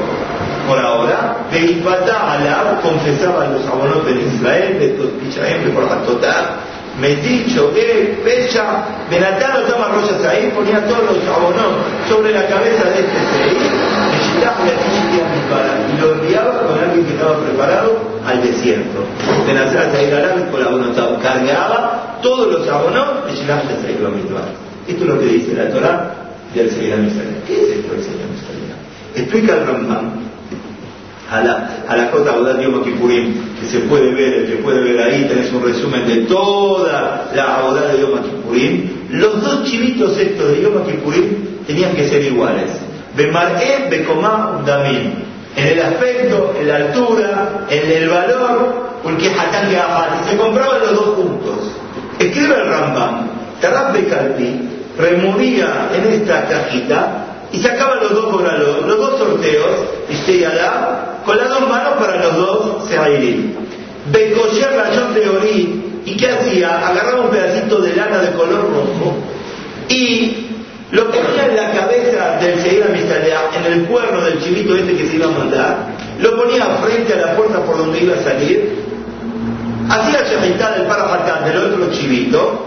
por 0.67 0.79
ahora. 0.79 1.37
Beifata 1.51 2.33
Alab 2.33 2.81
confesaba 2.81 3.45
a 3.45 3.47
los 3.49 3.65
abonos 3.65 4.05
de 4.05 4.11
Israel, 4.11 4.79
de 4.79 4.87
Pichaem, 4.89 5.71
por 5.71 5.83
la 5.85 6.01
total 6.03 6.67
dicho 7.01 7.71
que 7.73 8.19
Pecha, 8.23 8.83
Benatán 9.09 9.65
toma 9.69 9.89
Royas 9.89 10.23
ahí, 10.25 10.51
ponía 10.55 10.85
todos 10.87 11.03
los 11.03 11.27
abonos 11.27 11.85
sobre 12.09 12.33
la 12.33 12.47
cabeza 12.47 12.85
de 12.85 12.99
este 12.99 13.19
seis, 13.33 13.71
y 15.93 16.01
lo 16.01 16.13
enviaba 16.13 16.61
con 16.61 16.79
alguien 16.79 17.05
que 17.05 17.13
estaba 17.13 17.37
preparado 17.39 17.99
al 18.25 18.41
desierto. 18.41 19.03
Benatán 19.45 19.91
Saí 19.91 20.11
Aram 20.11 20.49
con 20.49 20.59
la 20.59 20.67
abono 20.67 21.19
cargaba 21.21 22.17
todos 22.21 22.47
los 22.51 22.67
abonos 22.67 23.25
de 23.27 23.35
Shilach 23.35 23.63
de 23.63 23.75
Saí 23.75 23.97
Esto 24.87 25.03
es 25.03 25.09
lo 25.09 25.19
que 25.19 25.25
dice 25.25 25.53
la 25.53 25.69
Torah 25.69 26.26
del 26.53 26.69
Seir 26.71 26.95
¿Qué 27.45 27.53
es 27.53 27.77
esto 27.77 27.93
del 27.93 28.03
Seir 28.03 28.17
Explica 29.15 29.53
el 29.55 29.65
Rambam 29.65 30.27
a 31.29 31.41
la, 31.41 31.83
a 31.87 31.97
la 31.97 32.09
Jota 32.09 32.31
Abodá 32.31 32.61
Yom 32.61 32.83
que 32.83 33.67
se 33.67 33.79
puede 33.79 34.13
ver, 34.13 34.47
que 34.47 34.55
puede 34.63 34.81
ver 34.81 35.01
ahí, 35.01 35.25
tenés 35.27 35.51
un 35.51 35.63
resumen 35.63 36.07
de 36.07 36.21
toda 36.21 37.29
la 37.35 37.55
Abodá 37.57 37.87
de 37.87 37.99
Yom 37.99 38.21
Kippurim. 38.21 38.89
Los 39.09 39.43
dos 39.43 39.63
chivitos 39.65 40.17
estos 40.17 40.51
de 40.51 40.61
Yom 40.61 40.85
Kippurim 40.85 41.65
tenían 41.65 41.93
que 41.95 42.07
ser 42.07 42.23
iguales. 42.23 42.71
Bemar'e, 43.15 43.89
Bekomá, 43.89 44.63
Damim. 44.65 45.27
En 45.55 45.67
el 45.67 45.81
aspecto, 45.81 46.53
en 46.59 46.67
la 46.67 46.75
altura, 46.75 47.65
en 47.69 47.91
el 47.91 48.09
valor, 48.09 48.99
porque 49.03 49.29
Hatán 49.29 49.69
y 49.71 50.29
se 50.29 50.37
compraban 50.37 50.79
los 50.81 50.95
dos 50.95 51.15
juntos. 51.15 51.71
Escribe 52.19 52.55
el 52.55 52.69
Rambam, 52.69 53.27
Tarab 53.59 53.91
Bekalpi 53.91 54.76
removía 54.97 55.89
en 55.93 56.13
esta 56.13 56.45
cajita 56.45 57.25
y 57.51 57.59
sacaban 57.59 57.99
los 58.01 58.13
dos 58.13 58.25
cobralot, 58.25 58.85
los 58.85 58.97
dos 58.97 59.19
sorteos, 59.19 59.71
y 60.09 60.43
Alá, 60.43 61.21
con 61.25 61.37
las 61.37 61.49
dos 61.49 61.61
manos 61.69 61.93
para 61.99 62.17
los 62.17 62.35
dos 62.35 62.87
Seairim. 62.87 63.53
Becoyer 64.11 64.71
rayón 64.75 65.13
de 65.13 65.29
Orí, 65.29 66.01
¿y 66.05 66.17
qué 66.17 66.31
hacía? 66.31 66.87
Agarraba 66.87 67.21
un 67.21 67.29
pedacito 67.29 67.79
de 67.79 67.95
lana 67.95 68.19
de 68.19 68.31
color 68.31 68.69
rojo 68.69 69.15
y 69.89 70.47
lo 70.91 71.11
ponía 71.11 71.47
en 71.47 71.55
la 71.55 71.71
cabeza 71.71 72.37
del 72.39 72.59
Seir 72.61 72.83
Amisalea, 72.83 73.49
en 73.57 73.73
el 73.73 73.85
cuerno 73.85 74.21
del 74.21 74.41
chivito 74.41 74.75
este 74.75 74.95
que 74.95 75.07
se 75.07 75.15
iba 75.17 75.25
a 75.25 75.31
mandar, 75.31 75.77
lo 76.19 76.37
ponía 76.37 76.65
frente 76.81 77.13
a 77.13 77.17
la 77.17 77.35
puerta 77.35 77.59
por 77.61 77.77
donde 77.77 77.99
iba 77.99 78.15
a 78.15 78.23
salir, 78.23 78.83
hacía 79.89 80.23
Shemitah 80.23 80.77
del 80.77 80.87
Parajatán 80.87 81.45
del 81.45 81.57
otro 81.57 81.91
chivito, 81.91 82.65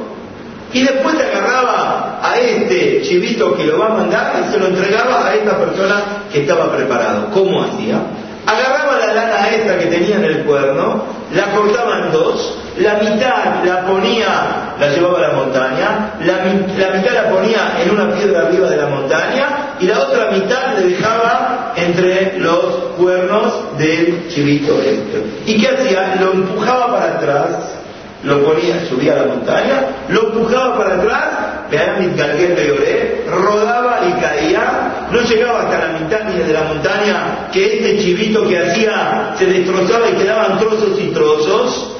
y 0.72 0.82
después 0.82 1.16
agarraba 1.16 2.20
a 2.22 2.38
este 2.38 3.02
chivito 3.02 3.56
que 3.56 3.64
lo 3.64 3.78
va 3.78 3.86
a 3.86 3.94
mandar 3.94 4.44
y 4.46 4.52
se 4.52 4.58
lo 4.58 4.66
entregaba 4.66 5.26
a 5.26 5.34
esta 5.34 5.58
persona 5.58 6.02
que 6.32 6.42
estaba 6.42 6.70
preparado. 6.72 7.30
¿Cómo 7.32 7.64
hacía? 7.64 8.00
Agarraba 8.46 8.98
la 8.98 9.14
lana 9.14 9.48
esta 9.50 9.78
que 9.78 9.86
tenía 9.86 10.16
en 10.16 10.24
el 10.24 10.44
cuerno, 10.44 11.04
la 11.34 11.50
cortaba 11.52 12.06
en 12.06 12.12
dos, 12.12 12.58
la 12.78 12.94
mitad 12.94 13.64
la 13.64 13.84
ponía, 13.84 14.74
la 14.80 14.88
llevaba 14.88 15.18
a 15.18 15.22
la 15.22 15.32
montaña, 15.32 16.14
la, 16.20 16.36
la 16.36 16.96
mitad 16.96 17.12
la 17.12 17.30
ponía 17.30 17.74
en 17.82 17.90
una 17.90 18.14
piedra 18.14 18.46
arriba 18.46 18.68
de 18.68 18.76
la 18.76 18.86
montaña 18.86 19.76
y 19.78 19.86
la 19.86 20.00
otra 20.00 20.30
mitad 20.30 20.78
le 20.78 20.88
dejaba 20.88 21.72
entre 21.76 22.38
los 22.38 22.64
cuernos 22.96 23.76
del 23.78 24.28
chivito 24.28 24.80
este. 24.80 25.42
¿Y 25.46 25.60
qué 25.60 25.68
hacía? 25.68 26.16
Lo 26.20 26.32
empujaba 26.32 26.92
para 26.92 27.06
atrás 27.16 27.79
lo 28.22 28.44
ponía, 28.44 28.84
subía 28.86 29.14
a 29.14 29.16
la 29.16 29.24
montaña, 29.24 29.86
lo 30.08 30.28
empujaba 30.28 30.76
para 30.76 30.94
atrás, 30.96 31.24
vean 31.70 32.00
mi 32.00 32.06
de 32.08 32.66
lloré, 32.66 33.24
rodaba 33.30 34.00
y 34.08 34.20
caía, 34.20 35.08
no 35.10 35.20
llegaba 35.20 35.62
hasta 35.62 35.78
la 35.78 35.98
mitad 35.98 36.20
ni 36.24 36.42
de 36.42 36.52
la 36.52 36.62
montaña, 36.64 37.48
que 37.52 37.78
este 37.78 37.98
chivito 37.98 38.46
que 38.46 38.58
hacía 38.58 39.34
se 39.38 39.46
destrozaba 39.46 40.10
y 40.10 40.14
quedaban 40.14 40.58
trozos 40.58 41.00
y 41.00 41.08
trozos. 41.08 41.96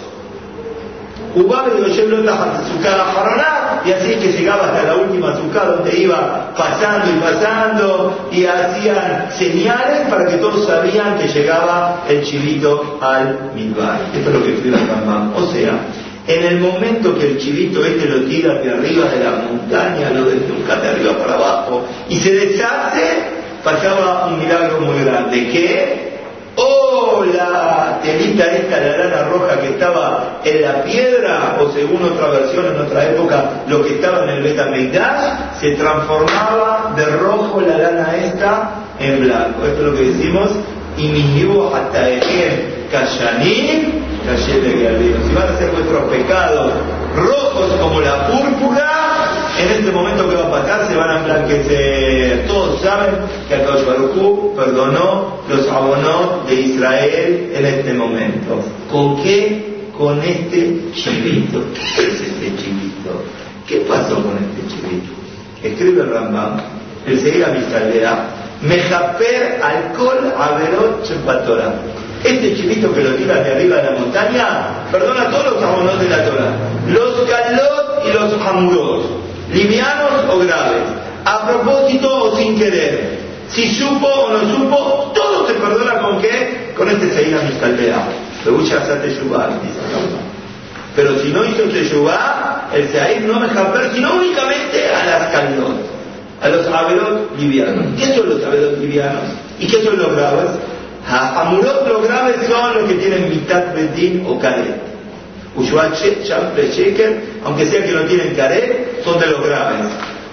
Jugaba 1.33 1.69
y 1.69 1.81
y 3.85 3.93
así 3.93 4.15
que 4.17 4.33
llegaba 4.33 4.67
hasta 4.67 4.83
la 4.83 4.97
última 4.97 5.31
azúcar 5.31 5.77
donde 5.77 5.97
iba 5.97 6.53
pasando 6.57 7.11
y 7.11 7.21
pasando 7.21 8.29
y 8.31 8.45
hacían 8.45 9.29
señales 9.31 10.09
para 10.11 10.27
que 10.27 10.37
todos 10.37 10.67
sabían 10.67 11.17
que 11.19 11.29
llegaba 11.29 12.03
el 12.09 12.23
chivito 12.23 12.99
al 13.00 13.53
Midbar. 13.55 14.00
Esto 14.12 14.29
es 14.31 14.37
lo 14.37 14.45
que 14.45 14.55
escribe 14.55 14.77
Rambam. 14.77 15.35
O 15.35 15.47
sea, 15.47 15.73
en 16.31 16.45
el 16.45 16.61
momento 16.61 17.19
que 17.19 17.27
el 17.27 17.39
chivito 17.39 17.85
este 17.85 18.07
lo 18.07 18.23
tira 18.23 18.55
de 18.55 18.71
arriba 18.71 19.07
de 19.07 19.25
la 19.25 19.31
montaña, 19.33 20.11
lo 20.11 20.27
desnuca 20.27 20.77
de 20.77 20.89
arriba 20.89 21.19
para 21.19 21.35
abajo 21.35 21.85
y 22.09 22.17
se 22.17 22.33
deshace, 22.33 23.41
pasaba 23.65 24.27
un 24.27 24.39
milagro 24.39 24.81
muy 24.81 25.05
grande. 25.05 25.49
¿Qué? 25.51 26.11
Oh, 26.57 27.25
la 27.25 27.99
telita 28.03 28.45
esta, 28.45 28.79
la 28.79 28.97
lana 28.97 29.25
roja 29.25 29.61
que 29.61 29.69
estaba 29.71 30.41
en 30.45 30.63
la 30.63 30.85
piedra, 30.85 31.57
o 31.61 31.73
según 31.73 32.05
otra 32.05 32.29
versión 32.29 32.67
en 32.67 32.81
otra 32.81 33.07
época, 33.07 33.63
lo 33.67 33.83
que 33.83 33.95
estaba 33.95 34.25
en 34.25 34.31
el 34.31 34.43
Betamigdash, 34.43 35.59
se 35.61 35.73
transformaba 35.73 36.93
de 36.97 37.07
rojo 37.07 37.61
la 37.61 37.77
lana 37.77 38.17
esta 38.17 38.71
en 38.99 39.21
blanco. 39.21 39.67
Esto 39.67 39.81
es 39.81 39.87
lo 39.87 39.97
que 39.97 40.03
decimos, 40.03 40.51
y 40.97 41.09
mis 41.09 41.47
hasta 41.75 42.09
el 42.09 42.21
Kashanim 44.27 45.27
si 45.27 45.35
van 45.35 45.55
a 45.55 45.59
ser 45.59 45.71
vuestros 45.71 46.03
pecados 46.11 46.73
rojos 47.17 47.73
como 47.81 48.00
la 48.00 48.27
púrpura, 48.29 49.00
en 49.59 49.69
este 49.71 49.91
momento 49.91 50.29
que 50.29 50.37
va 50.37 50.47
a 50.47 50.50
pasar 50.50 50.89
se 50.89 50.97
van 50.97 51.11
a 51.11 51.19
emblanquecer. 51.19 52.47
Todos 52.47 52.81
saben 52.81 53.17
que 53.49 53.55
Akadosh 53.55 53.87
Baruj 53.87 54.57
perdonó 54.57 55.41
los 55.49 55.69
abonos 55.69 56.47
de 56.49 56.55
Israel 56.55 57.53
en 57.55 57.67
este 57.67 57.93
momento. 57.95 58.61
¿Con 58.91 59.23
qué? 59.23 59.91
Con 59.97 60.21
este 60.23 60.93
chivito. 60.95 61.62
¿Qué 61.75 62.03
es 62.03 62.21
este 62.21 62.57
chivito? 62.57 63.23
¿Qué 63.67 63.77
pasó 63.89 64.17
con 64.17 64.37
este 64.39 64.75
chivito? 64.75 65.12
Escribe 65.62 66.03
el 66.03 66.11
Rambam, 66.12 66.59
el 67.07 67.21
Seir 67.21 67.45
Amisaldea, 67.45 68.37
Mejaper 68.62 69.61
alcohol 69.62 70.35
averot 70.37 71.03
chepatora 71.03 71.75
este 72.23 72.55
chivito 72.55 72.93
que 72.93 73.03
lo 73.03 73.15
tira 73.15 73.43
de 73.43 73.53
arriba 73.53 73.77
de 73.77 73.83
la 73.91 73.99
montaña, 73.99 74.47
perdona 74.91 75.31
todos 75.31 75.55
los 75.55 75.62
abonos 75.62 76.00
de 76.00 76.09
la 76.09 76.25
Torah. 76.25 76.53
Los 76.89 77.29
calot 77.29 78.03
y 78.07 78.12
los 78.12 78.47
hamurot, 78.47 79.05
livianos 79.53 80.25
o 80.31 80.39
graves, 80.39 80.83
a 81.25 81.47
propósito 81.47 82.25
o 82.25 82.37
sin 82.37 82.59
querer, 82.59 83.21
si 83.49 83.75
supo 83.75 84.07
o 84.07 84.31
no 84.31 84.41
supo, 84.57 85.12
todo 85.15 85.47
se 85.47 85.55
perdona 85.55 85.99
con 86.00 86.21
qué? 86.21 86.73
Con 86.77 86.89
este 86.89 87.11
Seina 87.11 87.43
Mistaldea. 87.43 88.07
Pero 90.97 91.19
si 91.19 91.29
no 91.29 91.45
hizo 91.45 91.62
Teshuvah, 91.65 92.71
el 92.73 92.89
Seir 92.89 93.23
no 93.23 93.41
me 93.41 93.49
ver 93.49 93.91
sino 93.95 94.15
únicamente 94.15 94.89
a 94.95 95.05
las 95.05 95.33
calot, 95.33 95.77
a 96.41 96.49
los 96.49 96.67
averot 96.67 97.37
livianos. 97.39 97.87
¿Qué 97.99 98.15
son 98.15 98.29
los 98.29 98.45
averot 98.45 98.79
livianos? 98.79 99.25
¿Y 99.59 99.67
qué 99.67 99.83
son 99.83 99.99
los 99.99 100.15
graves? 100.15 100.50
Amurot 101.09 101.88
los 101.88 102.02
graves 102.07 102.37
son 102.49 102.75
los 102.75 102.88
que 102.88 102.95
tienen 102.95 103.30
mitad 103.30 103.75
bedín 103.75 104.25
o 104.26 104.38
caret. 104.38 104.90
Ushuat 105.57 105.95
sheker, 105.95 107.21
aunque 107.45 107.66
sea 107.66 107.85
que 107.85 107.92
no 107.92 108.02
tienen 108.02 108.35
caret, 108.35 109.02
son 109.02 109.19
de 109.19 109.26
los 109.26 109.45
graves. 109.45 109.87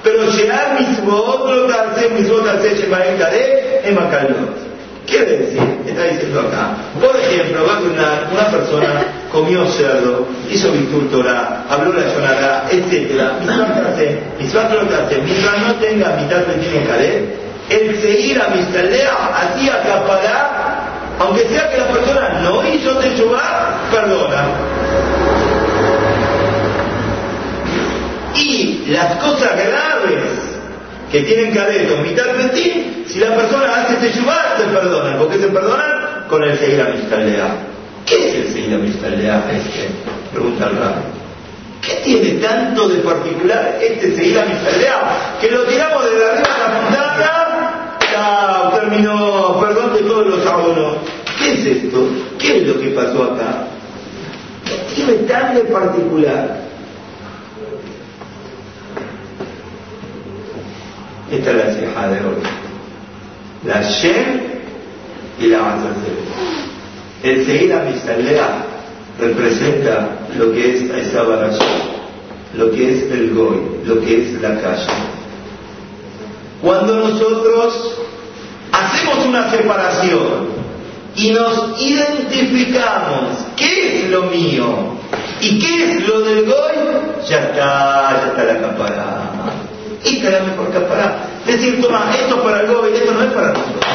Pero 0.04 0.32
Shear 0.32 0.80
misbot, 0.80 1.50
lo 1.50 1.66
tarse, 1.66 2.10
misbot 2.10 2.46
tarse, 2.46 2.76
shemaen 2.76 3.18
caret, 3.18 3.82
es 3.84 3.94
macalot. 3.96 4.68
Quiere 5.08 5.38
decir, 5.38 5.62
está 5.88 6.04
diciendo 6.04 6.42
acá, 6.42 6.76
por 7.00 7.16
ejemplo, 7.16 7.64
una, 7.64 8.30
una 8.30 8.52
persona 8.52 9.06
comió 9.32 9.66
cerdo, 9.68 10.28
hizo 10.52 10.72
virtud 10.72 11.26
habló 11.70 11.94
la 11.94 12.14
Yonará, 12.14 12.68
etc. 12.70 13.20
Misbot 14.38 14.90
tarse, 14.90 15.22
mientras 15.24 15.62
no 15.66 15.76
tenga 15.76 16.16
mitad 16.18 16.46
bedín 16.46 16.84
o 16.84 16.88
caret, 16.88 17.47
el 17.70 18.02
seguir 18.02 18.42
a 18.42 18.48
Mistaldea 18.50 19.12
hacía 19.36 19.76
acaparar 19.76 20.78
aunque 21.20 21.48
sea 21.48 21.70
que 21.70 21.78
la 21.78 21.88
persona 21.88 22.42
no 22.44 22.68
hizo 22.68 22.96
Teshuvah, 22.98 23.90
perdona. 23.92 24.46
Y 28.36 28.86
las 28.90 29.16
cosas 29.16 29.52
graves 29.56 30.24
que 31.12 31.22
tienen 31.22 31.56
careto, 31.56 31.98
mitad 31.98 32.26
de 32.26 32.50
ti, 32.50 33.04
si 33.08 33.20
la 33.20 33.36
persona 33.36 33.82
hace 33.82 33.96
Teshuvah, 33.96 34.58
se 34.58 34.66
perdonan. 34.66 35.18
¿Por 35.18 35.30
qué 35.30 35.40
se 35.40 35.48
perdonan? 35.48 36.26
Con 36.30 36.44
el 36.44 36.58
Seir 36.60 36.82
Amistaldea. 36.82 37.56
¿Qué 38.06 38.30
es 38.30 38.36
el 38.36 38.54
Seir 38.54 38.76
Amistaldea 38.76 39.44
este? 39.52 39.90
Pregunta 40.32 40.68
el 40.68 40.78
raro. 40.78 41.18
¿Qué 41.82 41.94
tiene 42.04 42.40
tanto 42.42 42.90
de 42.90 43.00
particular 43.00 43.80
este 43.82 44.16
Seir 44.16 44.38
Amistaldea? 44.38 45.38
Que 45.42 45.50
lo 45.50 45.64
tiramos 45.64 46.04
de 46.04 46.10
arriba 46.12 46.32
de 46.32 46.60
la 46.60 46.82
montaña, 46.82 47.47
terminó, 48.74 49.60
perdón 49.60 49.94
de 49.94 50.02
todos 50.02 50.28
los 50.28 50.46
abonos. 50.46 50.98
¿Qué 51.38 51.54
es 51.54 51.66
esto? 51.66 52.08
¿Qué 52.40 52.58
es 52.58 52.68
lo 52.68 52.80
que 52.80 52.90
pasó 52.90 53.24
acá? 53.24 53.68
¿Qué 54.66 54.96
tiene 54.96 55.14
tan 55.24 55.56
de 55.56 55.62
particular? 55.62 56.62
Esta 61.32 61.52
es 61.52 61.58
la 61.58 61.74
ceja 61.74 62.08
de 62.08 62.20
hoy. 62.20 62.36
La 63.66 63.82
Shem 63.82 64.42
y 65.40 65.48
la 65.48 65.74
Azazel. 65.74 66.18
El 67.24 67.46
seguir 67.46 67.74
a 67.74 67.84
Mistalea 67.84 68.66
representa 69.20 70.10
lo 70.38 70.52
que 70.54 70.76
es 70.76 70.82
esa 70.84 71.24
lo 72.54 72.72
que 72.72 72.92
es 72.92 73.12
el 73.12 73.34
Goy, 73.34 73.60
lo 73.86 74.00
que 74.02 74.24
es 74.24 74.42
la 74.42 74.60
calle. 74.62 74.88
Cuando 76.62 76.96
nosotros 76.96 77.98
hacemos 78.72 79.26
una 79.26 79.50
separación 79.50 80.48
y 81.16 81.32
nos 81.32 81.82
identificamos 81.82 83.46
qué 83.56 84.04
es 84.04 84.10
lo 84.10 84.24
mío 84.24 84.98
y 85.42 85.60
qué 85.60 85.92
es 85.92 86.08
lo 86.08 86.22
del 86.22 86.46
Goy, 86.46 87.28
ya 87.28 87.40
está, 87.40 88.22
ya 88.22 88.28
está 88.28 88.44
la 88.44 88.60
caparada. 88.60 89.32
Esta 90.04 90.28
es 90.28 90.34
la 90.34 90.40
mejor 90.42 90.72
capará. 90.72 91.18
Decir, 91.46 91.82
toma, 91.82 92.12
esto 92.14 92.42
para 92.44 92.62
el 92.62 92.68
Goy, 92.68 92.94
esto 92.94 93.12
no 93.14 93.24
es 93.24 93.32
para 93.34 93.48
nosotros. 93.50 93.86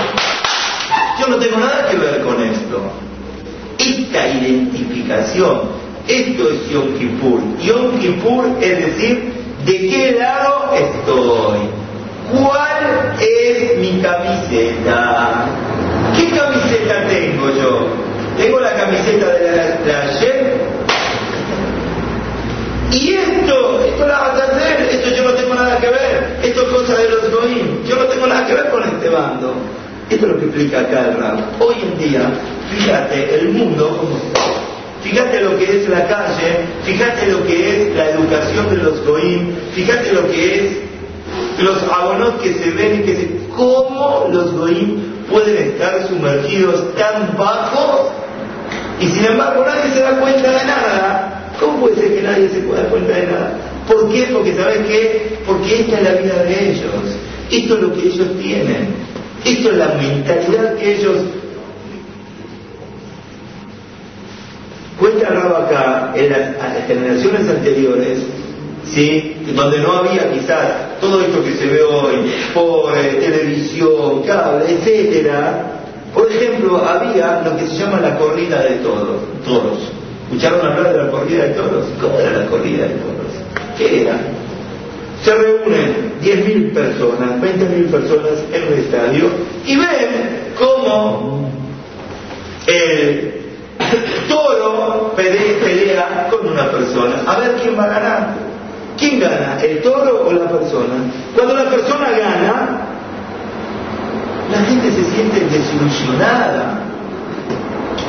Yo 1.21 1.27
no 1.29 1.37
tengo 1.37 1.59
nada 1.59 1.87
que 1.89 1.97
ver 1.97 2.23
con 2.23 2.43
esto. 2.43 2.83
Esta 3.79 4.29
identificación, 4.29 5.61
esto 6.07 6.51
es 6.51 6.69
Yom 6.71 6.99
Kippur. 6.99 7.41
Yom 7.61 7.99
Kippur 7.99 8.47
es 8.61 8.79
decir, 8.79 9.33
¿de 9.65 9.79
qué 9.89 10.17
lado 10.19 10.73
estoy? 10.75 11.59
¿Cuál 12.33 12.85
es 12.85 13.02
camiseta? 14.03 15.47
¿Qué 16.17 16.31
camiseta 16.31 17.07
tengo 17.07 17.51
yo? 17.51 17.87
¿Tengo 18.37 18.61
la 18.61 18.75
camiseta 18.75 19.27
de 19.27 19.41
la, 19.87 20.07
de? 20.21 20.61
Y 22.93 23.15
esto, 23.15 23.85
esto 23.87 24.07
la 24.07 24.21
vas 24.21 24.41
a 24.41 24.45
hacer, 24.45 24.89
esto 24.91 25.11
yo 25.17 25.25
no 25.25 25.33
tengo 25.33 25.55
nada 25.55 25.79
que 25.79 25.89
ver, 25.89 26.41
esto 26.43 26.63
es 26.63 26.69
cosa 26.69 26.95
de 26.95 27.09
los 27.09 27.31
goim, 27.31 27.85
yo 27.87 27.97
no 27.97 28.05
tengo 28.05 28.27
nada 28.27 28.47
que 28.47 28.55
ver 28.55 28.69
con 28.69 28.83
este 28.83 29.09
bando. 29.09 29.55
Esto 30.11 30.27
es 30.27 30.33
lo 30.33 30.39
que 30.39 30.45
explica 30.45 30.81
acá 30.81 31.07
el 31.09 31.17
Rab. 31.17 31.39
Hoy 31.61 31.77
en 31.81 31.99
día, 31.99 32.31
fíjate 32.71 33.35
el 33.37 33.49
mundo 33.51 33.97
como. 33.97 34.19
Fíjate 35.03 35.41
lo 35.41 35.59
que 35.59 35.65
es 35.65 35.89
la 35.89 36.07
calle, 36.07 36.61
fíjate 36.85 37.27
lo 37.27 37.45
que 37.45 37.89
es 37.89 37.97
la 37.97 38.11
educación 38.11 38.71
de 38.71 38.77
los 38.77 39.05
goim, 39.05 39.53
fíjate 39.75 40.13
lo 40.13 40.31
que 40.31 40.55
es 40.55 40.73
los 41.59 41.83
abonos 41.83 42.41
que 42.41 42.55
se 42.55 42.71
ven 42.71 43.01
y 43.01 43.05
que 43.05 43.17
se... 43.17 43.42
¿Cómo 43.57 44.29
los 44.33 44.53
goim 44.53 45.13
pueden 45.31 45.57
estar 45.57 46.09
sumergidos 46.09 46.95
tan 46.95 47.37
bajos 47.37 48.13
y 49.01 49.07
sin 49.07 49.27
embargo 49.27 49.65
nadie 49.65 49.93
se 49.93 50.01
da 50.01 50.21
cuenta 50.21 50.51
de 50.51 50.65
nada? 50.65 51.53
¿Cómo 51.61 51.81
puede 51.81 51.97
ser 51.97 52.15
que 52.15 52.23
nadie 52.23 52.49
se 52.49 52.61
pueda 52.61 52.83
dar 52.83 52.91
cuenta 52.91 53.15
de 53.15 53.27
nada? 53.27 53.59
¿Por 53.87 54.11
qué? 54.11 54.29
Porque 54.33 54.55
¿sabes 54.55 54.79
qué? 54.87 55.39
Porque 55.47 55.81
esta 55.81 55.99
es 55.99 56.03
la 56.03 56.13
vida 56.13 56.43
de 56.45 56.71
ellos. 56.71 57.17
Esto 57.51 57.75
es 57.75 57.81
lo 57.81 57.93
que 57.93 58.07
ellos 58.07 58.29
tienen. 58.41 58.89
Esto 59.45 59.71
es 59.71 59.77
la 59.77 59.89
mentalidad 59.89 60.75
que 60.77 60.97
ellos... 60.97 61.17
Cuenta 64.99 65.31
Rabo 65.31 65.57
acá, 65.57 66.13
en 66.15 66.31
las, 66.31 66.87
generaciones 66.87 67.49
anteriores, 67.49 68.21
¿sí? 68.93 69.37
donde 69.55 69.79
no 69.79 69.93
había 69.93 70.31
quizás 70.33 71.01
todo 71.01 71.21
esto 71.23 71.43
que 71.43 71.55
se 71.55 71.67
ve 71.67 71.83
hoy 71.83 72.31
por 72.55 72.97
eh, 72.97 73.19
televisión, 73.21 74.23
cable, 74.23 74.67
etcétera, 74.69 75.81
por 76.15 76.31
ejemplo, 76.31 76.77
había 76.87 77.43
lo 77.43 77.57
que 77.57 77.67
se 77.67 77.77
llama 77.77 78.01
la 78.01 78.19
corrida 78.19 78.63
de 78.63 78.77
toros. 78.77 79.79
¿Escucharon 80.27 80.67
hablar 80.67 80.93
de 80.93 81.05
la 81.05 81.11
corrida 81.11 81.45
de 81.45 81.55
toros? 81.55 81.87
¿Cómo 82.01 82.19
era 82.19 82.39
la 82.39 82.47
corrida 82.47 82.87
de 82.87 82.95
toros? 82.95 83.33
¿Qué 83.79 84.03
era? 84.03 84.19
Se 85.23 85.35
reúnen 85.35 86.15
10.000 86.23 86.75
personas, 86.75 87.41
20.000 87.41 87.91
personas 87.91 88.45
en 88.53 88.73
un 88.73 88.79
estadio 88.79 89.31
y 89.65 89.77
ven 89.77 90.53
cómo 90.59 91.49
el 92.67 93.33
toro 94.29 95.15
pelea 95.17 96.29
con 96.31 96.47
una 96.47 96.71
persona. 96.71 97.23
A 97.27 97.39
ver 97.39 97.57
quién 97.63 97.79
va 97.79 97.87
ganar. 97.87 98.52
¿Quién 99.03 99.19
gana? 99.19 99.59
¿El 99.61 99.83
toro 99.83 100.29
o 100.29 100.33
la 100.33 100.49
persona? 100.49 100.95
Cuando 101.35 101.55
la 101.55 101.69
persona 101.69 102.11
gana, 102.11 102.87
la 104.53 104.59
gente 104.69 104.93
se 104.93 105.05
siente 105.11 105.41
desilusionada 105.41 106.93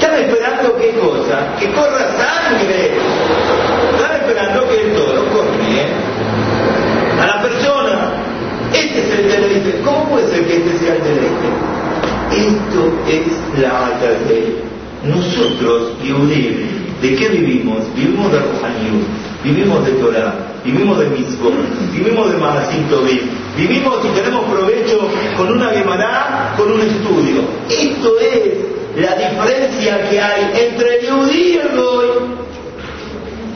están 0.04 0.20
esperando 0.20 0.78
qué 0.78 0.90
cosa? 1.00 1.56
Que 1.60 1.72
corra 1.72 2.06
sangre. 2.18 2.92
Están 3.94 4.16
esperando 4.22 4.68
que 4.68 4.82
el 4.82 4.94
toro 4.94 5.24
corre 5.32 5.88
a 7.22 7.26
la 7.26 7.42
persona. 7.42 8.12
Este 8.74 9.00
es 9.00 9.20
el 9.20 9.30
deleite. 9.30 9.82
¿Cómo 9.84 10.10
puede 10.10 10.28
ser 10.28 10.46
que 10.46 10.58
este 10.58 10.78
sea 10.80 10.96
el 10.96 11.04
deleite? 11.04 11.50
Esto 12.32 12.92
es 13.08 13.62
la 13.62 13.92
de 14.28 14.62
Nosotros, 15.04 15.94
Yudim, 16.04 16.83
¿de 17.04 17.16
qué 17.16 17.28
vivimos? 17.28 17.84
Vivimos 17.96 18.32
de 18.32 18.40
Rohaniut, 18.40 19.04
vivimos 19.44 19.86
de 19.86 19.92
Torah, 19.92 20.34
vivimos 20.64 20.98
de 20.98 21.10
Mitzvot, 21.10 21.54
vivimos 21.92 22.32
de 22.32 22.38
Marasim 22.38 22.84
vivimos 23.58 23.96
y 24.06 24.08
tenemos 24.16 24.46
provecho 24.46 25.10
con 25.36 25.52
una 25.52 25.70
Gemara, 25.72 26.56
con 26.58 26.72
un 26.72 26.80
estudio. 26.80 27.42
Esto 27.70 28.20
es 28.20 28.54
la 28.96 29.16
diferencia 29.16 30.10
que 30.10 30.22
hay 30.22 30.52
entre 30.66 31.00
el 31.00 31.08
Yudí 31.08 31.42
y 31.42 31.58
el 31.58 31.78
Goy. 31.78 32.08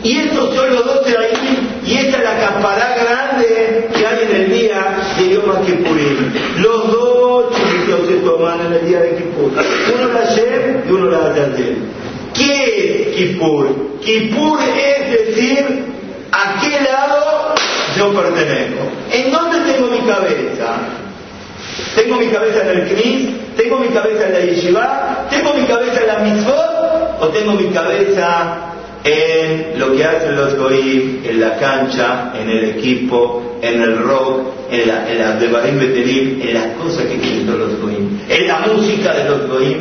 Y 0.03 0.17
estos 0.19 0.53
son 0.53 0.69
los 0.69 0.85
doce 0.85 1.17
ahí, 1.17 1.81
y 1.85 1.93
esta 1.93 2.17
es 2.17 2.23
la 2.23 2.39
campará 2.39 2.95
grande 2.95 3.89
que 3.95 4.05
hay 4.05 4.27
en 4.29 4.35
el 4.41 4.51
día 4.51 4.99
de 5.17 5.29
Yom 5.33 5.65
Kippurim. 5.65 6.33
Los 6.57 6.91
dos 6.91 7.45
chiquitos 7.55 8.07
se 8.07 8.15
toman 8.17 8.67
en 8.67 8.73
el 8.73 8.87
día 8.87 8.99
de 8.99 9.15
Kippur. 9.15 9.51
Uno 9.51 10.13
la 10.13 10.19
ayer 10.19 10.83
y 10.87 10.91
uno 10.91 11.09
la 11.09 11.31
ayer. 11.31 11.96
¿Qué 12.37 13.09
es 13.09 13.15
Kippur? 13.15 13.99
Kippur 14.01 14.59
es 14.61 15.11
decir, 15.11 15.85
¿a 16.31 16.59
qué 16.61 16.83
lado 16.83 17.55
yo 17.97 18.13
pertenezco? 18.13 18.81
¿En 19.11 19.31
dónde 19.31 19.71
tengo 19.71 19.87
mi 19.87 19.99
cabeza? 19.99 20.77
¿Tengo 21.95 22.17
mi 22.17 22.27
cabeza 22.27 22.61
en 22.61 22.79
el 22.79 22.87
Knis? 22.87 23.29
¿Tengo 23.57 23.79
mi 23.79 23.87
cabeza 23.87 24.27
en 24.27 24.33
la 24.33 24.39
Yeshiva? 24.39 25.27
¿Tengo 25.29 25.53
mi 25.53 25.65
cabeza 25.65 26.01
en 26.01 26.07
la 26.07 26.19
Mitzvot? 26.19 27.21
¿O 27.21 27.27
tengo 27.29 27.53
mi 27.53 27.69
cabeza 27.69 28.67
en 29.03 29.79
lo 29.79 29.95
que 29.95 30.03
hacen 30.03 30.35
los 30.35 30.55
Goim, 30.55 31.21
en 31.23 31.39
la 31.39 31.57
cancha, 31.57 32.33
en 32.39 32.49
el 32.49 32.65
equipo, 32.65 33.57
en 33.61 33.81
el 33.81 33.97
rock, 33.97 34.41
en 34.71 34.87
la, 34.87 35.09
en 35.09 35.19
la 35.19 35.31
de 35.33 35.47
Barim 35.47 35.79
Betelim, 35.79 36.41
en 36.41 36.53
las 36.53 36.67
cosas 36.75 37.05
que 37.05 37.17
quieren 37.17 37.47
los 37.47 37.79
Goim, 37.79 38.19
en 38.29 38.47
la 38.47 38.59
música 38.59 39.13
de 39.13 39.29
los 39.29 39.47
Goim? 39.47 39.77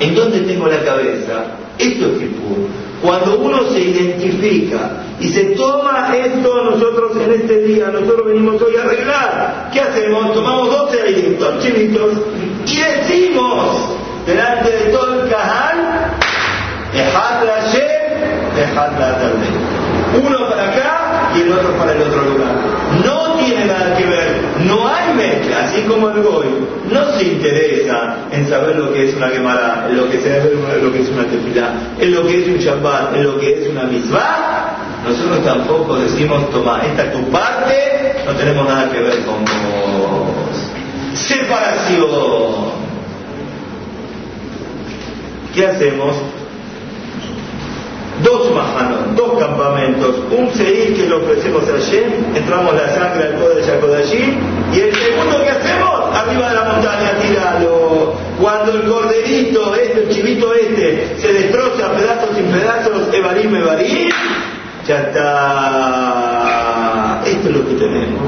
¿En 0.00 0.14
dónde 0.14 0.40
tengo 0.40 0.66
la 0.66 0.82
cabeza? 0.82 1.44
Esto 1.78 2.06
es 2.06 2.18
Kippur. 2.18 2.66
Cuando 3.02 3.38
uno 3.38 3.64
se 3.70 3.80
identifica 3.80 4.90
y 5.20 5.28
se 5.28 5.44
toma 5.56 6.14
esto 6.16 6.64
nosotros 6.64 7.16
en 7.16 7.32
este 7.32 7.62
día, 7.64 7.88
nosotros 7.88 8.26
venimos 8.26 8.60
hoy 8.62 8.76
a 8.76 8.82
arreglar. 8.82 9.70
¿Qué 9.72 9.80
hacemos? 9.80 10.32
Tomamos 10.34 10.70
12 10.70 11.02
alimentos 11.02 11.62
chinitos 11.62 12.12
y 12.66 12.76
decimos 12.76 13.94
delante 14.26 14.70
de 14.70 14.84
todo 14.90 15.22
el 15.22 15.30
cajal, 15.30 15.78
dejad 16.92 17.44
la 17.44 17.60
dejad 18.56 18.98
la 18.98 19.18
Uno 20.18 20.48
para 20.50 20.64
acá 20.70 21.32
y 21.36 21.40
el 21.40 21.52
otro 21.52 21.72
para 21.76 21.92
el 21.92 22.02
otro 22.02 22.22
lugar. 22.22 22.54
No 23.04 23.19
tiene 23.60 23.72
nada 23.72 23.96
que 23.96 24.06
ver, 24.06 24.40
no 24.66 24.88
hay 24.88 25.14
mezcla, 25.14 25.64
así 25.64 25.82
como 25.82 26.10
el 26.10 26.22
Goy 26.22 26.46
no 26.90 27.12
se 27.12 27.24
interesa 27.24 28.16
en 28.32 28.48
saber 28.48 28.76
lo 28.76 28.92
que 28.92 29.08
es 29.08 29.14
una 29.14 29.30
quemada, 29.30 29.86
en 29.88 29.96
lo 29.96 30.08
que, 30.08 30.16
lo 30.16 30.92
que 30.92 31.02
es 31.02 31.08
una 31.08 31.24
tefilá, 31.24 31.72
en 31.98 32.14
lo 32.14 32.26
que 32.26 32.42
es 32.42 32.48
un 32.48 32.56
Shabbat, 32.56 33.16
en 33.16 33.24
lo 33.24 33.38
que 33.38 33.62
es 33.62 33.70
una 33.70 33.84
misma 33.84 34.76
nosotros 35.04 35.42
tampoco 35.44 35.96
decimos, 35.96 36.50
toma, 36.50 36.82
esta 36.84 37.04
es 37.04 37.12
tu 37.12 37.22
parte, 37.30 38.14
no 38.26 38.32
tenemos 38.32 38.68
nada 38.68 38.90
que 38.92 39.00
ver 39.00 39.18
con 39.24 39.42
vos. 39.44 41.18
Separación. 41.18 42.70
¿qué 45.54 45.66
hacemos? 45.66 46.16
Dos 48.22 48.52
majanos, 48.54 49.16
dos 49.16 49.38
campamentos, 49.38 50.16
un 50.30 50.52
seir 50.52 50.94
que 50.94 51.06
lo 51.08 51.18
ofrecemos 51.18 51.62
allí, 51.68 52.02
entramos 52.34 52.74
la 52.74 52.88
sangre 52.94 53.28
al 53.28 53.34
poder 53.34 53.64
de 53.64 53.96
allí, 53.96 54.38
y 54.72 54.80
el 54.80 54.94
segundo 54.94 55.42
que 55.42 55.50
hacemos, 55.50 56.16
arriba 56.16 56.48
de 56.48 56.54
la 56.54 56.64
montaña, 56.64 57.12
tiralo. 57.22 58.14
Cuando 58.40 58.72
el 58.72 58.82
corderito 58.84 59.74
este, 59.74 60.02
el 60.02 60.08
chivito 60.10 60.54
este, 60.54 61.16
se 61.18 61.32
destroza 61.32 61.92
pedazos 61.92 62.36
sin 62.36 62.46
pedazos, 62.46 63.12
evarim, 63.12 63.54
evarim, 63.54 64.10
ya 64.86 65.00
está. 65.00 66.40
Esto 67.24 67.48
es 67.48 67.56
lo 67.56 67.68
que 67.68 67.74
tenemos. 67.74 68.20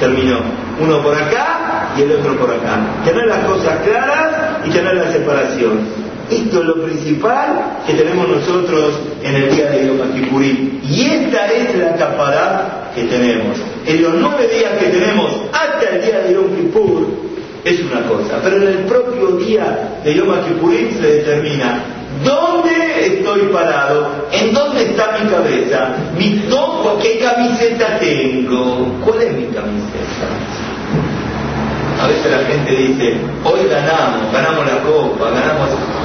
Terminó. 0.00 0.40
Uno 0.80 1.02
por 1.02 1.14
acá 1.14 1.90
y 1.96 2.02
el 2.02 2.12
otro 2.12 2.36
por 2.36 2.50
acá. 2.50 2.78
Tener 3.04 3.26
las 3.26 3.44
cosas 3.44 3.78
claras 3.84 4.58
y 4.64 4.70
tener 4.70 4.94
la 4.94 5.10
separación. 5.10 6.07
Esto 6.30 6.60
es 6.60 6.66
lo 6.66 6.82
principal 6.84 7.78
que 7.86 7.94
tenemos 7.94 8.28
nosotros 8.28 8.94
en 9.22 9.34
el 9.34 9.50
día 9.54 9.70
de 9.70 9.86
Yom 9.86 10.12
Kippurim. 10.12 10.80
Y 10.84 11.02
esta 11.02 11.46
es 11.46 11.74
la 11.76 11.96
capacidad 11.96 12.92
que 12.94 13.04
tenemos. 13.04 13.56
En 13.86 14.02
los 14.02 14.14
nueve 14.14 14.48
días 14.48 14.72
que 14.78 14.86
tenemos 14.86 15.30
hasta 15.52 15.88
el 15.90 16.02
día 16.02 16.20
de 16.20 16.34
Yom 16.34 16.54
Kippur 16.54 17.06
es 17.64 17.80
una 17.80 18.06
cosa, 18.06 18.40
pero 18.42 18.56
en 18.56 18.68
el 18.68 18.78
propio 18.84 19.32
día 19.38 20.00
de 20.04 20.14
Yom 20.14 20.28
Kippurim 20.46 21.00
se 21.00 21.06
determina 21.06 21.82
dónde 22.24 23.06
estoy 23.06 23.40
parado, 23.52 24.10
en 24.32 24.52
dónde 24.52 24.82
está 24.82 25.18
mi 25.18 25.30
cabeza, 25.30 25.94
mi 26.18 26.40
topo, 26.50 26.98
qué 27.00 27.18
camiseta 27.18 27.98
tengo, 27.98 28.86
cuál 29.04 29.22
es 29.22 29.32
mi 29.32 29.46
camiseta. 29.46 30.28
A 32.02 32.06
veces 32.06 32.30
la 32.30 32.38
gente 32.46 32.70
dice, 32.70 33.16
hoy 33.44 33.60
ganamos, 33.68 34.32
ganamos 34.32 34.66
la 34.66 34.82
copa, 34.82 35.30
ganamos... 35.30 35.97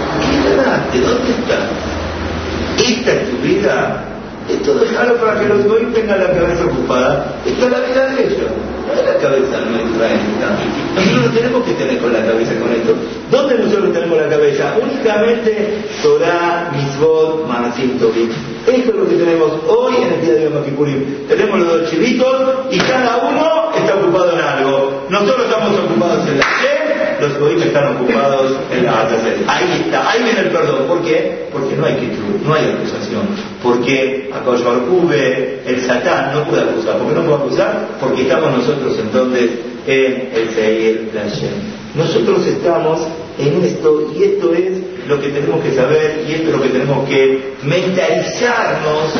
¿Qué? 0.91 0.99
¿Dónde 0.99 1.31
estás? 1.31 1.69
¿Esta 2.77 3.11
es 3.13 3.29
tu 3.29 3.37
vida? 3.37 4.05
Esto 4.49 4.73
déjalo 4.75 5.15
para 5.15 5.39
que 5.39 5.47
los 5.47 5.65
goy 5.65 5.85
tengan 5.93 6.19
la 6.19 6.31
cabeza 6.31 6.65
ocupada. 6.65 7.33
Esta 7.45 7.65
es 7.65 7.71
la 7.71 7.79
vida 7.79 8.05
de 8.07 8.23
ellos. 8.23 8.51
No 8.85 8.93
es 8.93 9.05
la 9.05 9.17
cabeza 9.17 9.57
nuestra 9.71 10.13
esta. 10.13 10.47
Nosotros 10.95 11.33
tenemos 11.33 11.63
que 11.63 11.73
tener 11.73 11.97
con 11.99 12.11
la 12.11 12.25
cabeza 12.25 12.51
con 12.59 12.71
esto. 12.71 12.93
¿Dónde 13.31 13.57
nosotros 13.59 13.93
tenemos 13.93 14.17
la 14.17 14.29
cabeza? 14.29 14.75
Únicamente 14.81 15.83
Torah, 16.03 16.71
Mitzvot, 16.73 17.47
Manasim, 17.47 17.97
Tobit. 17.97 18.31
Esto 18.67 18.91
es 18.91 18.95
lo 18.95 19.07
que 19.07 19.15
tenemos 19.15 19.51
hoy 19.67 19.95
en 19.95 20.13
el 20.13 20.21
día 20.21 20.33
de 20.33 20.43
Yom. 20.43 21.27
Tenemos 21.29 21.59
los 21.59 21.67
dos 21.67 21.89
chivitos 21.89 22.35
y 22.71 22.77
cada 22.79 23.17
uno 23.17 23.71
está 23.75 23.95
ocupado 23.95 24.33
en 24.33 24.39
algo. 24.41 25.05
Nosotros 25.09 25.45
estamos 25.47 25.79
ocupados 25.79 26.27
en 26.27 26.39
la 26.39 26.45
los 27.23 27.39
goyim 27.39 27.61
están 27.61 27.95
ocupados 27.95 28.57
en 28.71 28.85
la 28.85 29.07
Ahí 29.47 29.81
está, 29.85 30.09
ahí 30.11 30.23
viene 30.23 30.41
el 30.41 30.49
perdón. 30.49 30.87
¿Por 30.87 31.01
qué? 31.03 31.47
Porque 31.51 31.75
no 31.75 31.85
hay 31.85 31.95
que 31.95 32.07
no 32.45 32.53
hay 32.53 32.65
acusación. 32.65 33.27
Porque 33.61 34.29
a 34.33 34.39
Barcube, 34.39 35.61
el 35.65 35.81
Satán 35.81 36.33
no 36.33 36.43
puede 36.45 36.63
acusar. 36.63 36.97
¿Por 36.97 37.07
qué 37.07 37.15
no 37.15 37.23
puede 37.23 37.37
acusar? 37.37 37.87
Porque 37.99 38.21
estamos 38.23 38.57
nosotros 38.57 38.97
entonces 38.99 39.51
en 39.87 40.29
el 40.33 40.49
Seir 40.53 41.11
la 41.13 41.23
Nosotros 42.03 42.45
estamos 42.45 43.01
en 43.39 43.63
esto 43.63 44.11
y 44.15 44.23
esto 44.23 44.53
es 44.53 45.07
lo 45.07 45.19
que 45.19 45.29
tenemos 45.29 45.63
que 45.63 45.73
saber 45.73 46.25
y 46.27 46.33
esto 46.33 46.49
es 46.49 46.55
lo 46.55 46.61
que 46.61 46.69
tenemos 46.69 47.09
que 47.09 47.53
mentalizarnos 47.63 49.13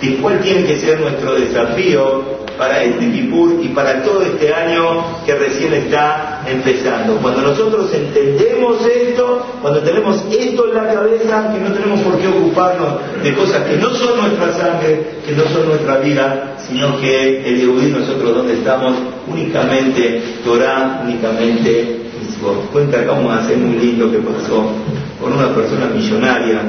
de 0.00 0.16
cuál 0.16 0.40
tiene 0.40 0.64
que 0.64 0.76
ser 0.76 1.00
nuestro 1.00 1.34
desafío 1.34 2.38
para 2.58 2.82
este 2.82 3.10
Kipur 3.10 3.60
y 3.62 3.68
para 3.68 4.02
todo 4.02 4.22
este 4.22 4.52
año 4.52 5.22
que 5.24 5.34
recién 5.34 5.72
está 5.72 6.42
empezando. 6.46 7.16
Cuando 7.18 7.42
nosotros 7.42 7.92
entendemos 7.94 8.84
esto, 8.84 9.46
cuando 9.62 9.80
tenemos 9.80 10.24
esto 10.30 10.68
en 10.68 10.74
la 10.74 10.92
cabeza, 10.92 11.52
que 11.52 11.60
no 11.60 11.72
tenemos 11.72 12.00
por 12.00 12.18
qué 12.18 12.26
ocuparnos 12.26 12.94
de 13.22 13.34
cosas 13.34 13.62
que 13.62 13.76
no 13.76 13.90
son 13.90 14.18
nuestra 14.18 14.52
sangre, 14.52 15.20
que 15.24 15.32
no 15.32 15.44
son 15.44 15.68
nuestra 15.68 15.98
vida, 15.98 16.56
sino 16.68 17.00
que 17.00 17.48
el 17.48 17.60
Yehudí 17.60 17.92
nosotros 17.92 18.34
donde 18.34 18.54
estamos 18.54 18.94
únicamente 19.28 20.22
Torah, 20.44 21.02
únicamente 21.04 22.00
Mitzvot. 22.20 22.70
Cuenta 22.72 23.00
acá 23.00 23.12
un 23.12 23.30
hace 23.30 23.56
muy 23.56 23.78
lindo 23.78 24.10
que 24.10 24.18
pasó 24.18 24.72
con 25.20 25.32
una 25.32 25.54
persona 25.54 25.86
millonaria. 25.86 26.60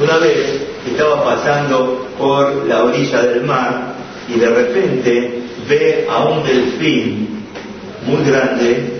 Una 0.00 0.18
vez 0.18 0.66
estaba 0.86 1.24
pasando 1.24 2.06
por 2.18 2.66
la 2.66 2.84
orilla 2.84 3.22
del 3.22 3.44
mar 3.44 3.95
y 4.28 4.38
de 4.38 4.48
repente 4.48 5.42
ve 5.68 6.06
a 6.10 6.24
un 6.24 6.42
delfín 6.44 7.44
muy 8.06 8.24
grande 8.30 8.96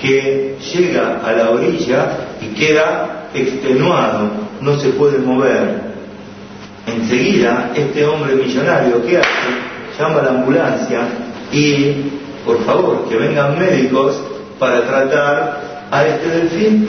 que 0.00 0.56
llega 0.74 1.20
a 1.24 1.32
la 1.32 1.50
orilla 1.50 2.10
y 2.40 2.54
queda 2.54 3.28
extenuado, 3.34 4.30
no 4.60 4.78
se 4.78 4.90
puede 4.90 5.18
mover. 5.18 5.88
Enseguida, 6.86 7.72
este 7.74 8.04
hombre 8.06 8.34
millonario, 8.34 9.04
¿qué 9.04 9.18
hace? 9.18 9.98
Llama 9.98 10.20
a 10.20 10.22
la 10.22 10.30
ambulancia 10.30 11.00
y, 11.52 12.10
por 12.46 12.64
favor, 12.64 13.08
que 13.08 13.16
vengan 13.16 13.58
médicos 13.58 14.20
para 14.58 14.86
tratar 14.86 15.60
a 15.90 16.06
este 16.06 16.28
delfín. 16.28 16.86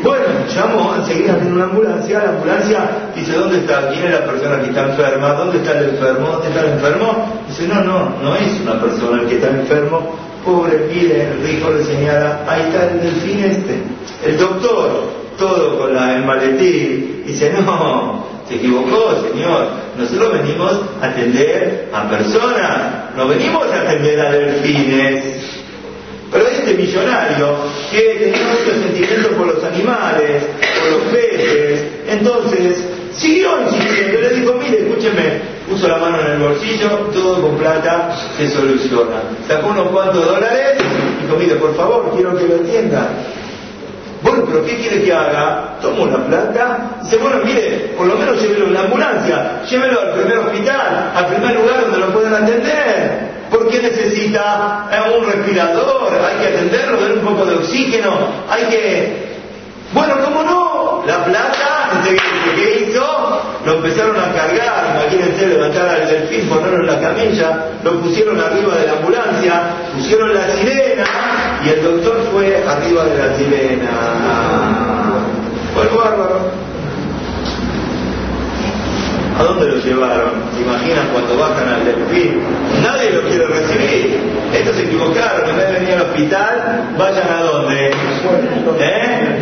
Bueno, 0.00 0.24
llamó, 0.48 0.94
enseguida 0.96 1.36
en 1.38 1.52
una 1.52 1.64
ambulancia, 1.64 2.22
la 2.24 2.30
ambulancia 2.30 2.90
dice, 3.14 3.32
¿dónde 3.34 3.58
está? 3.58 3.90
¿Quién 3.90 4.06
es 4.06 4.10
la 4.12 4.24
persona 4.24 4.60
que 4.60 4.70
está 4.70 4.88
enferma? 4.88 5.34
¿Dónde 5.34 5.58
está 5.58 5.78
el 5.78 5.90
enfermo? 5.90 6.28
¿Dónde 6.28 6.48
está 6.48 6.60
el 6.60 6.72
enfermo? 6.72 7.42
Dice, 7.46 7.68
no, 7.68 7.84
no, 7.84 8.08
no 8.22 8.36
es 8.36 8.60
una 8.62 8.80
persona 8.80 9.28
que 9.28 9.34
está 9.34 9.48
enfermo. 9.48 10.16
Pobre, 10.44 10.88
el 10.90 11.42
rico 11.46 11.70
le 11.70 11.84
señala, 11.84 12.40
ahí 12.48 12.62
está 12.62 12.90
el 12.90 13.00
delfín 13.00 13.44
este. 13.44 13.82
El 14.26 14.38
doctor, 14.38 15.10
todo 15.38 15.78
con 15.78 15.94
la, 15.94 16.16
el 16.16 16.24
maletín, 16.24 17.22
dice, 17.26 17.52
no, 17.52 18.24
se 18.48 18.56
equivocó, 18.56 19.22
señor. 19.30 19.68
Nosotros 19.96 20.32
venimos 20.42 20.72
a 21.00 21.06
atender 21.06 21.90
a 21.92 22.08
personas, 22.08 23.14
no 23.16 23.28
venimos 23.28 23.66
a 23.70 23.82
atender 23.82 24.20
a 24.20 24.32
delfines. 24.32 25.31
Pero 26.32 26.48
este 26.48 26.72
millonario 26.72 27.56
que 27.90 28.00
tenía 28.18 28.46
mucho 28.48 28.72
sentimiento 28.82 29.28
por 29.36 29.48
los 29.48 29.62
animales, 29.62 30.42
por 30.80 30.92
los 30.92 31.12
peces, 31.12 31.84
entonces 32.08 32.82
siguió 33.12 33.60
insistiendo, 33.60 34.18
le 34.18 34.30
dijo, 34.30 34.54
mire, 34.54 34.78
escúcheme, 34.78 35.42
puso 35.68 35.88
la 35.88 35.98
mano 35.98 36.20
en 36.22 36.32
el 36.32 36.38
bolsillo, 36.38 36.88
todo 37.12 37.42
con 37.42 37.58
plata 37.58 38.16
se 38.38 38.48
soluciona. 38.48 39.22
Sacó 39.46 39.68
unos 39.68 39.88
cuantos 39.88 40.24
dólares 40.24 40.78
y 40.80 41.26
dijo, 41.26 41.36
mire, 41.38 41.56
por 41.56 41.76
favor, 41.76 42.10
quiero 42.14 42.34
que 42.34 42.48
lo 42.48 42.54
entienda. 42.56 43.10
Bueno, 44.22 44.44
pero 44.46 44.64
¿qué 44.64 44.76
quiere 44.76 45.02
que 45.02 45.12
haga? 45.12 45.78
Tomo 45.82 46.06
la 46.06 46.24
plata, 46.24 46.98
dice, 47.02 47.18
bueno, 47.18 47.40
mire, 47.44 47.92
por 47.94 48.06
lo 48.06 48.14
menos 48.14 48.40
llévelo 48.40 48.66
en 48.68 48.74
la 48.74 48.80
ambulancia, 48.80 49.62
llévelo 49.68 50.00
al 50.00 50.12
primer 50.14 50.38
hospital, 50.38 51.12
al 51.14 51.26
primer 51.26 51.56
lugar 51.56 51.82
donde 51.82 51.98
lo 51.98 52.12
puedan 52.14 52.42
atender. 52.42 53.31
¿Por 53.52 53.68
qué 53.68 53.82
necesita 53.82 54.88
eh, 54.90 55.18
un 55.18 55.26
respirador? 55.26 56.10
Hay 56.14 56.38
que 56.40 56.54
atenderlo, 56.54 56.98
dar 56.98 57.12
un 57.12 57.20
poco 57.20 57.44
de 57.44 57.56
oxígeno, 57.56 58.10
hay 58.48 58.64
que... 58.64 59.32
Bueno, 59.92 60.14
¿cómo 60.24 60.42
no? 60.42 61.04
La 61.06 61.22
plata, 61.22 62.00
¿qué 62.56 62.88
hizo? 62.88 63.42
Lo 63.66 63.74
empezaron 63.74 64.16
a 64.18 64.32
cargar, 64.32 64.96
imagínense 64.96 65.46
levantar 65.46 65.86
al 65.86 66.08
delfín, 66.08 66.48
ponerlo 66.48 66.80
en 66.80 66.86
la 66.86 67.00
camilla, 67.00 67.66
lo 67.84 68.00
pusieron 68.00 68.40
arriba 68.40 68.74
de 68.74 68.86
la 68.86 68.92
ambulancia, 68.94 69.62
pusieron 69.94 70.32
la 70.32 70.48
sirena 70.48 71.04
y 71.62 71.68
el 71.68 71.82
doctor 71.82 72.24
fue 72.32 72.64
arriba 72.66 73.04
de 73.04 73.18
la 73.18 73.36
sirena. 73.36 73.90
Fue 75.74 75.86
bárbaro. 75.88 76.71
¿A 79.38 79.42
dónde 79.44 79.66
lo 79.66 79.76
llevaron? 79.76 80.32
¿Se 80.54 80.62
imaginan 80.62 81.08
cuando 81.12 81.36
bajan 81.38 81.68
al 81.68 81.84
delfín? 81.84 82.40
Nadie 82.82 83.10
lo 83.10 83.22
quiere 83.22 83.46
recibir. 83.46 84.20
Estos 84.52 84.76
se 84.76 84.82
equivocaron. 84.84 85.48
En 85.50 85.56
vez 85.56 85.66
de 85.68 85.72
venir 85.80 85.94
al 85.94 86.02
hospital, 86.02 86.94
vayan 86.98 87.28
a 87.28 87.42
dónde? 87.42 87.90
¿Eh? 88.80 89.38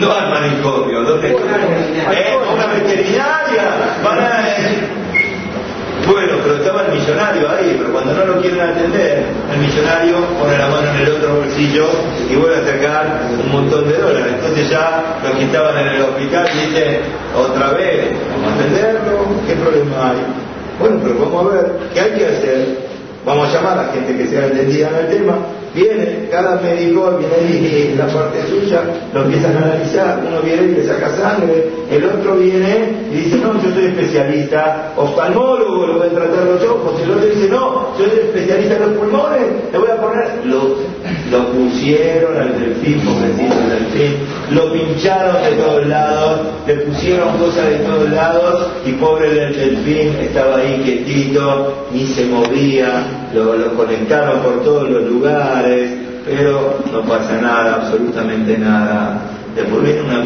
No 0.00 0.12
al 0.12 0.30
manicomio. 0.30 1.02
¿Dónde? 1.02 1.28
¿Eh? 1.28 2.38
¿A 2.48 2.52
una 2.52 2.66
veterinaria? 2.66 3.98
Van 4.04 4.18
a... 4.18 4.99
El 6.78 6.98
millonario 6.98 7.48
ahí, 7.50 7.76
pero 7.78 7.92
cuando 7.92 8.14
no 8.14 8.24
lo 8.24 8.40
quieren 8.40 8.60
atender, 8.60 9.24
el 9.52 9.58
millonario 9.58 10.16
pone 10.38 10.56
la 10.56 10.68
mano 10.68 10.88
en 10.90 10.96
el 11.02 11.12
otro 11.12 11.36
bolsillo 11.36 11.86
y 12.30 12.36
vuelve 12.36 12.56
a 12.56 12.64
sacar 12.64 13.20
un 13.44 13.52
montón 13.52 13.88
de 13.88 13.98
dólares. 13.98 14.34
Entonces 14.36 14.70
ya 14.70 15.18
los 15.22 15.32
que 15.32 15.44
estaban 15.44 15.76
en 15.78 15.86
el 15.88 16.02
hospital 16.02 16.46
dicen, 16.46 17.00
otra 17.36 17.72
vez, 17.72 18.12
vamos 18.32 18.52
a 18.52 18.54
atenderlo, 18.54 19.26
¿qué 19.46 19.54
problema 19.54 20.10
hay? 20.10 20.18
Bueno, 20.78 21.00
pero 21.02 21.18
vamos 21.18 21.52
a 21.52 21.56
ver, 21.56 21.72
¿qué 21.92 22.00
hay 22.00 22.10
que 22.12 22.26
hacer? 22.26 22.90
Vamos 23.26 23.48
a 23.48 23.52
llamar 23.52 23.78
a 23.78 23.82
la 23.82 23.92
gente 23.92 24.16
que 24.16 24.26
sea 24.28 24.46
entendida 24.46 24.88
en 24.88 24.96
el 24.96 25.08
tema 25.10 25.34
Viene, 25.74 26.28
cada 26.32 26.60
médico 26.60 27.16
viene 27.16 27.48
y 27.48 27.94
la 27.96 28.06
parte 28.06 28.44
suya, 28.48 28.82
lo 29.14 29.22
empiezan 29.22 29.56
a 29.56 29.66
analizar, 29.66 30.20
uno 30.26 30.40
viene 30.40 30.62
y 30.64 30.74
le 30.74 30.86
saca 30.86 31.10
sangre, 31.10 31.70
el 31.90 32.04
otro 32.04 32.36
viene 32.36 33.08
y 33.12 33.16
dice, 33.16 33.36
no, 33.38 33.60
yo 33.62 33.70
soy 33.74 33.86
especialista, 33.86 34.92
oftalmólogo, 34.96 35.86
lo 35.86 35.98
voy 35.98 36.06
a 36.06 36.10
tratar 36.10 36.44
los 36.44 36.62
ojos, 36.64 37.00
el 37.02 37.10
otro 37.10 37.26
dice, 37.26 37.48
no, 37.48 37.98
yo 37.98 38.04
soy 38.04 38.18
especialista 38.20 38.76
en 38.76 38.82
los 38.82 38.90
pulmones, 38.92 39.40
le 39.72 39.78
voy 39.78 39.88
a 39.90 39.96
poner 39.96 40.30
lo 41.30 41.46
pusieron 41.46 42.36
al 42.36 42.58
delfín, 42.58 43.00
pobrecito 43.00 43.54
el 43.62 43.70
delfín, 43.70 44.16
lo 44.50 44.72
pincharon 44.72 45.42
de 45.42 45.62
todos 45.62 45.86
lados, 45.86 46.40
le 46.66 46.74
pusieron 46.74 47.38
cosas 47.38 47.68
de 47.68 47.76
todos 47.78 48.10
lados 48.10 48.66
y 48.84 48.92
pobre 48.92 49.30
del 49.30 49.54
delfín 49.54 50.16
estaba 50.20 50.56
ahí 50.56 50.80
quietito, 50.84 51.86
ni 51.92 52.06
se 52.06 52.26
movía, 52.26 53.04
lo, 53.32 53.74
conectaron 53.76 54.40
por 54.40 54.64
todos 54.64 54.90
los 54.90 55.04
lugares, 55.04 55.90
pero 56.24 56.78
no 56.92 57.02
pasa 57.02 57.40
nada, 57.40 57.76
absolutamente 57.76 58.58
nada. 58.58 59.22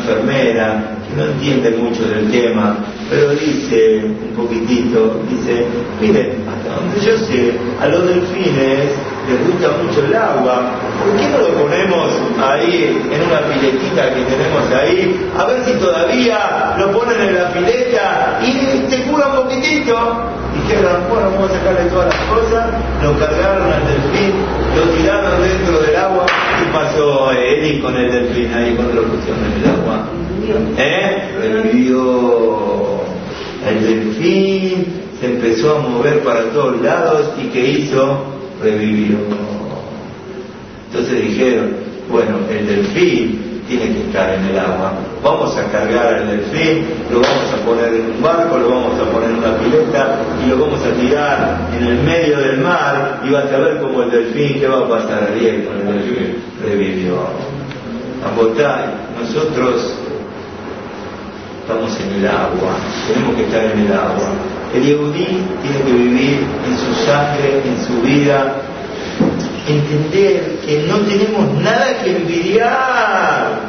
Enfermera 0.04 0.98
que 1.08 1.16
no 1.16 1.24
entiende 1.24 1.70
mucho 1.70 2.04
del 2.04 2.30
tema, 2.30 2.76
pero 3.08 3.30
dice 3.30 4.04
un 4.04 4.36
poquitito, 4.36 5.20
dice, 5.30 5.66
miren, 6.00 6.44
hasta 6.48 6.76
donde 6.76 7.00
yo 7.00 7.16
sé, 7.18 7.54
a 7.80 7.88
los 7.88 8.06
delfines 8.06 8.90
les 9.28 9.46
gusta 9.48 9.70
mucho 9.82 10.04
el 10.04 10.14
agua, 10.14 10.70
¿por 10.98 11.16
qué 11.16 11.28
no 11.28 11.38
lo 11.38 11.62
ponemos 11.62 12.10
ahí 12.38 13.00
en 13.10 13.22
una 13.22 13.40
piletita 13.48 14.14
que 14.14 14.20
tenemos 14.22 14.70
ahí? 14.72 15.28
A 15.38 15.46
ver 15.46 15.64
si 15.64 15.72
todavía 15.74 16.76
lo 16.78 16.92
ponen 16.92 17.20
en 17.20 17.34
la 17.34 17.52
pileta 17.52 18.40
y 18.42 18.90
te 18.90 19.02
cura 19.04 19.28
un 19.28 19.36
poquitito. 19.36 20.43
Dijeron, 20.54 21.02
bueno, 21.10 21.30
vamos 21.32 21.50
a 21.50 21.54
sacarle 21.54 21.90
todas 21.90 22.14
las 22.14 22.24
cosas, 22.26 22.66
lo 23.02 23.18
cargaron 23.18 23.72
al 23.72 23.82
delfín, 23.86 24.32
lo 24.76 24.82
tiraron 24.96 25.42
dentro 25.42 25.80
del 25.80 25.96
agua. 25.96 26.26
¿Qué 26.26 26.72
pasó 26.72 27.32
Eli 27.32 27.80
con 27.80 27.96
el 27.96 28.10
delfín 28.10 28.54
ahí 28.54 28.74
cuando 28.74 28.94
lo 28.94 29.02
pusieron 29.04 29.40
en 29.44 29.62
el 29.62 29.70
agua? 29.70 30.06
¿Eh? 30.78 31.30
Revivió 31.40 33.00
el 33.68 33.80
delfín, 33.82 35.02
se 35.20 35.26
empezó 35.26 35.76
a 35.76 35.78
mover 35.80 36.20
para 36.20 36.44
todos 36.50 36.80
lados 36.80 37.32
y 37.42 37.48
¿qué 37.48 37.70
hizo? 37.70 38.34
revivió. 38.62 39.16
Entonces 40.90 41.28
dijeron, 41.28 41.70
bueno, 42.10 42.38
el 42.50 42.66
delfín 42.66 43.53
tiene 43.68 43.92
que 43.92 44.00
estar 44.06 44.34
en 44.34 44.44
el 44.46 44.58
agua. 44.58 44.92
Vamos 45.22 45.56
a 45.56 45.64
cargar 45.70 46.14
al 46.14 46.28
delfín, 46.28 46.86
lo 47.10 47.20
vamos 47.20 47.52
a 47.52 47.64
poner 47.64 47.94
en 47.94 48.10
un 48.16 48.22
barco, 48.22 48.58
lo 48.58 48.68
vamos 48.68 49.00
a 49.00 49.10
poner 49.10 49.30
en 49.30 49.36
una 49.36 49.56
pileta 49.56 50.18
y 50.44 50.48
lo 50.48 50.58
vamos 50.58 50.80
a 50.84 51.00
tirar 51.00 51.68
en 51.76 51.86
el 51.86 52.02
medio 52.02 52.38
del 52.38 52.58
mar 52.58 53.20
y 53.24 53.30
vas 53.30 53.50
a 53.52 53.58
ver 53.58 53.78
cómo 53.78 54.02
el 54.02 54.10
delfín, 54.10 54.60
¿qué 54.60 54.68
va 54.68 54.80
a 54.80 54.88
pasar 54.88 55.32
bien 55.38 55.64
con 55.64 55.76
el 55.76 55.86
delfín? 55.86 56.36
Revivió. 56.62 57.14
Botay, 58.36 58.86
nosotros 59.20 59.94
estamos 61.60 62.00
en 62.00 62.14
el 62.14 62.26
agua, 62.26 62.76
tenemos 63.06 63.36
que 63.36 63.44
estar 63.44 63.64
en 63.64 63.78
el 63.80 63.92
agua. 63.92 64.28
El 64.74 64.82
Yehudí 64.82 65.38
tiene 65.62 65.78
que 65.84 65.92
vivir 65.92 66.40
en 66.66 66.76
su 66.76 67.06
sangre, 67.06 67.62
en 67.64 67.86
su 67.86 68.02
vida, 68.02 68.56
entender 69.66 70.58
que 70.64 70.84
no 70.88 70.98
tenemos 71.00 71.52
nada 71.62 72.02
que 72.02 72.10
envidiar, 72.10 73.60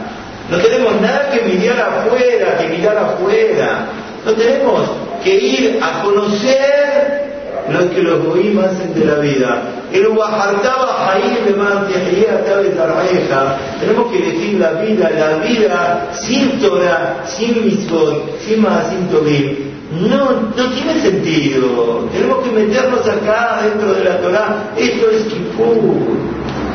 no 0.49 0.57
tenemos 0.57 1.01
nada 1.01 1.29
que 1.31 1.39
envidiar 1.39 1.79
afuera, 1.79 2.57
que 2.57 2.67
mirar 2.67 2.97
afuera, 2.97 3.87
no 4.25 4.33
tenemos 4.33 4.89
que 5.23 5.35
ir 5.35 5.79
a 5.81 6.03
conocer 6.03 7.25
lo 7.69 7.89
que 7.89 8.03
los 8.03 8.23
goim 8.25 8.59
hacen 8.59 8.93
de 8.93 9.05
la 9.05 9.15
vida. 9.15 9.61
El 9.91 10.07
Tenemos 13.79 14.11
que 14.11 14.17
elegir 14.17 14.59
la 14.59 14.71
vida, 14.73 15.09
la 15.09 15.37
vida 15.37 16.09
sin 16.13 16.59
Torah, 16.59 17.23
sin 17.25 17.65
Mitzvot, 17.65 18.39
sin 18.39 18.65
sin 18.89 19.07
Tobim 19.09 19.74
no, 20.01 20.31
no 20.55 20.71
tiene 20.73 20.99
sentido. 21.01 22.07
Tenemos 22.11 22.43
que 22.43 22.51
meternos 22.51 23.07
acá 23.07 23.61
dentro 23.63 23.93
de 23.93 24.03
la 24.03 24.21
Torah. 24.21 24.73
Esto 24.77 25.09
es 25.09 25.23
Kippur. 25.23 26.25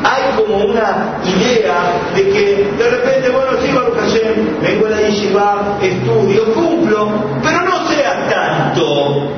Hay 0.03 0.35
como 0.35 0.65
una 0.65 1.19
idea 1.23 2.01
de 2.15 2.23
que 2.23 2.71
de 2.77 2.89
repente, 2.89 3.29
bueno, 3.29 3.51
sigo 3.61 3.79
al 3.79 3.93
Hashem, 3.93 4.59
vengo 4.59 4.87
a 4.87 4.89
la 4.89 5.01
Yeshiva, 5.01 5.77
estudio, 5.81 6.53
cumplo, 6.53 7.11
pero 7.43 7.61
no 7.61 7.87
sea 7.87 8.27
tanto. 8.29 9.29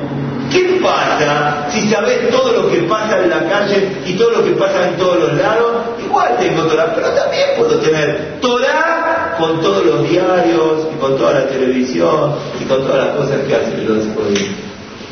¿Qué 0.54 0.78
pasa 0.80 1.66
si 1.68 1.88
sabes 1.88 2.30
todo 2.30 2.52
lo 2.52 2.70
que 2.70 2.82
pasa 2.82 3.20
en 3.24 3.28
la 3.28 3.48
calle 3.48 3.88
y 4.06 4.12
todo 4.12 4.30
lo 4.30 4.44
que 4.44 4.52
pasa 4.52 4.88
en 4.88 4.96
todos 4.96 5.18
los 5.18 5.34
lados? 5.34 5.82
Igual 5.98 6.36
tengo 6.38 6.62
Torah, 6.62 6.94
pero 6.94 7.08
también 7.08 7.48
puedo 7.58 7.76
tener 7.80 8.38
Torah 8.40 9.34
con 9.36 9.60
todos 9.60 9.84
los 9.84 10.08
diarios 10.08 10.86
y 10.94 11.00
con 11.00 11.16
toda 11.16 11.40
la 11.40 11.46
televisión 11.48 12.36
y 12.60 12.64
con 12.66 12.86
todas 12.86 13.04
las 13.04 13.16
cosas 13.16 13.40
que 13.48 13.52
hacen 13.56 13.84
los 13.88 14.04
judíos. 14.14 14.54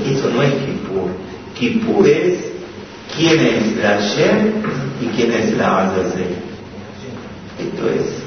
Eso 0.08 0.30
no 0.30 0.42
es 0.44 0.52
Kippur. 0.52 1.10
Kippur 1.58 2.06
es 2.06 2.38
quién 3.16 3.40
es 3.40 3.76
la 3.82 3.98
Shem 3.98 4.62
y 5.00 5.06
quién 5.16 5.32
es 5.32 5.58
la 5.58 5.88
Azazel. 5.88 6.36
Esto 7.58 7.88
es 7.88 8.21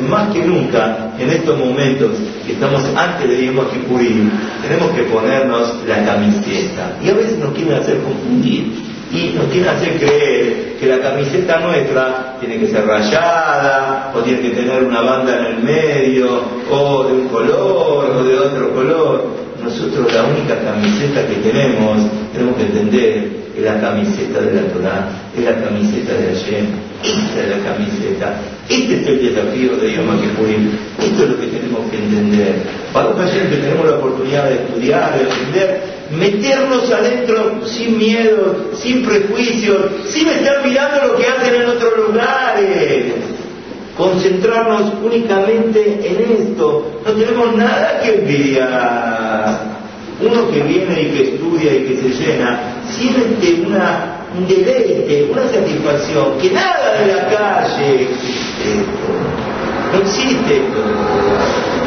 más 0.00 0.32
que 0.32 0.44
nunca, 0.44 1.12
en 1.18 1.30
estos 1.30 1.58
momentos 1.58 2.12
que 2.46 2.52
estamos 2.52 2.82
antes 2.96 3.28
de 3.28 3.46
Yom 3.46 3.68
Kippurim, 3.70 4.30
tenemos 4.62 4.90
que 4.92 5.02
ponernos 5.02 5.74
la 5.86 6.04
camiseta. 6.04 6.96
Y 7.02 7.10
a 7.10 7.14
veces 7.14 7.38
nos 7.38 7.52
quieren 7.52 7.74
hacer 7.74 7.98
confundir 7.98 8.72
y 9.12 9.34
nos 9.36 9.46
quieren 9.46 9.68
hacer 9.68 9.98
creer 9.98 10.76
que 10.80 10.86
la 10.86 11.00
camiseta 11.00 11.60
nuestra 11.60 12.36
tiene 12.40 12.58
que 12.58 12.68
ser 12.68 12.86
rayada, 12.86 14.12
o 14.14 14.20
tiene 14.20 14.40
que 14.40 14.50
tener 14.50 14.84
una 14.84 15.02
banda 15.02 15.38
en 15.38 15.44
el 15.46 15.62
medio, 15.62 16.40
o 16.70 17.04
de 17.04 17.12
un 17.12 17.28
color, 17.28 18.10
o 18.16 18.24
de 18.24 18.38
otro 18.38 18.70
color. 18.74 19.26
Nosotros 19.62 20.12
la 20.12 20.24
única 20.24 20.58
camiseta 20.58 21.26
que 21.26 21.34
tenemos, 21.36 21.98
tenemos 22.32 22.56
que 22.56 22.62
entender 22.62 23.41
es 23.56 23.62
la 23.62 23.80
camiseta 23.80 24.40
de 24.40 24.54
la 24.54 24.72
Torah, 24.72 25.08
es 25.36 25.44
la 25.44 25.62
camiseta 25.62 26.14
de 26.14 26.34
Hashem, 26.34 26.66
esta 27.02 27.42
es 27.42 27.48
la 27.50 27.72
camiseta, 27.72 28.40
este 28.68 29.00
es 29.00 29.06
el 29.06 29.34
desafío 29.34 29.76
de 29.76 29.92
Yom 29.94 30.20
Kippurim, 30.20 30.70
esto 30.98 31.22
es 31.24 31.30
lo 31.30 31.40
que 31.40 31.46
tenemos 31.48 31.90
que 31.90 31.98
entender. 31.98 32.54
Para 32.92 33.12
Hashem 33.12 33.50
que 33.50 33.56
tenemos 33.56 33.86
la 33.86 33.96
oportunidad 33.96 34.48
de 34.48 34.54
estudiar, 34.54 35.18
de 35.18 35.24
aprender, 35.24 35.82
meternos 36.18 36.90
adentro 36.90 37.66
sin 37.66 37.98
miedo, 37.98 38.70
sin 38.74 39.04
prejuicios, 39.04 39.80
sin 40.08 40.28
estar 40.28 40.64
mirando 40.66 41.08
lo 41.08 41.16
que 41.16 41.26
hacen 41.26 41.54
en 41.54 41.68
otros 41.68 41.92
lugares. 42.08 43.04
Concentrarnos 43.96 44.94
únicamente 45.04 46.00
en 46.02 46.48
esto. 46.48 47.02
No 47.04 47.12
tenemos 47.12 47.54
nada 47.56 48.00
que 48.02 48.14
envidiar. 48.14 49.71
Uno 50.22 50.50
que 50.50 50.60
viene 50.60 51.02
y 51.02 51.06
que 51.06 51.22
estudia 51.34 51.74
y 51.74 51.84
que 51.84 51.96
se 51.96 52.22
llena, 52.22 52.82
siente 52.88 53.66
una, 53.66 54.26
un 54.38 54.46
deleite, 54.46 55.28
una 55.30 55.42
satisfacción, 55.48 56.38
que 56.40 56.50
nada 56.50 57.00
de 57.00 57.12
la 57.12 57.28
calle 57.28 58.02
existe. 58.02 58.86
No 59.92 59.98
existe 59.98 60.56
esto. 60.56 60.80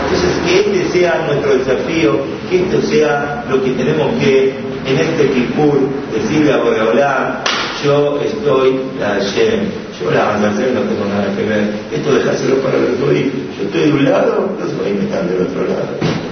Entonces, 0.04 0.38
que 0.46 0.60
este 0.60 1.00
sea 1.00 1.26
nuestro 1.28 1.58
desafío, 1.58 2.20
que 2.50 2.64
esto 2.64 2.82
sea 2.82 3.46
lo 3.50 3.64
que 3.64 3.72
tenemos 3.72 4.14
que, 4.22 4.54
en 4.86 4.98
este 4.98 5.30
Kipur, 5.32 5.80
decirle 6.14 6.54
a 6.54 6.58
Boreolá, 6.58 7.44
yo 7.84 8.20
estoy 8.22 8.80
la 9.00 9.16
Hashem, 9.16 9.70
yo 10.00 10.12
la 10.12 10.36
hacer 10.36 10.72
no 10.74 10.82
tengo 10.82 11.06
nada 11.06 11.36
que 11.36 11.44
ver, 11.44 11.70
esto 11.92 12.14
dejárselo 12.14 12.58
para 12.58 12.78
los 12.78 13.00
Goim, 13.00 13.32
yo 13.58 13.66
estoy 13.66 13.82
de 13.82 13.92
un 13.92 14.06
lado, 14.06 14.50
los 14.60 14.74
Goim 14.78 15.02
están 15.02 15.28
del 15.28 15.42
otro 15.42 15.64
lado. 15.68 16.25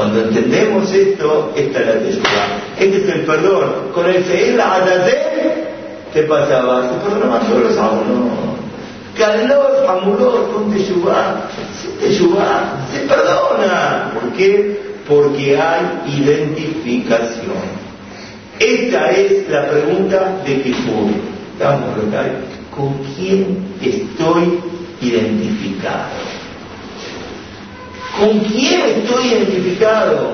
Cuando 0.00 0.22
entendemos 0.22 0.90
esto, 0.92 1.52
esta 1.54 1.78
es 1.78 1.86
la 1.86 1.92
teshuva. 2.00 2.46
Este 2.78 2.96
es 2.96 3.08
el 3.16 3.20
perdón. 3.26 3.90
Con 3.92 4.08
el 4.08 4.24
Feir 4.24 4.58
Adadé, 4.58 5.68
¿qué 6.14 6.22
pasaba? 6.22 6.88
Se 6.88 7.06
perdonaban 7.06 7.46
todos 7.46 7.64
los 7.64 7.76
uno. 7.76 8.30
Calor, 9.18 9.84
amulor, 9.86 10.52
con 10.54 10.72
teshuva. 10.72 11.42
Teshuva, 12.00 12.78
se 12.90 13.00
perdona. 13.00 14.12
¿Por 14.14 14.32
qué? 14.32 14.80
Porque 15.06 15.60
hay 15.60 15.84
identificación. 16.18 17.60
Esta 18.58 19.10
es 19.10 19.50
la 19.50 19.68
pregunta 19.68 20.40
de 20.46 20.62
Kifur. 20.62 21.10
Estamos. 21.52 21.90
¿Con 22.74 22.94
quién 23.14 23.74
estoy 23.82 24.60
identificado? 25.02 26.39
¿Con 28.20 28.38
quién 28.40 28.82
estoy 28.82 29.28
identificado? 29.28 30.32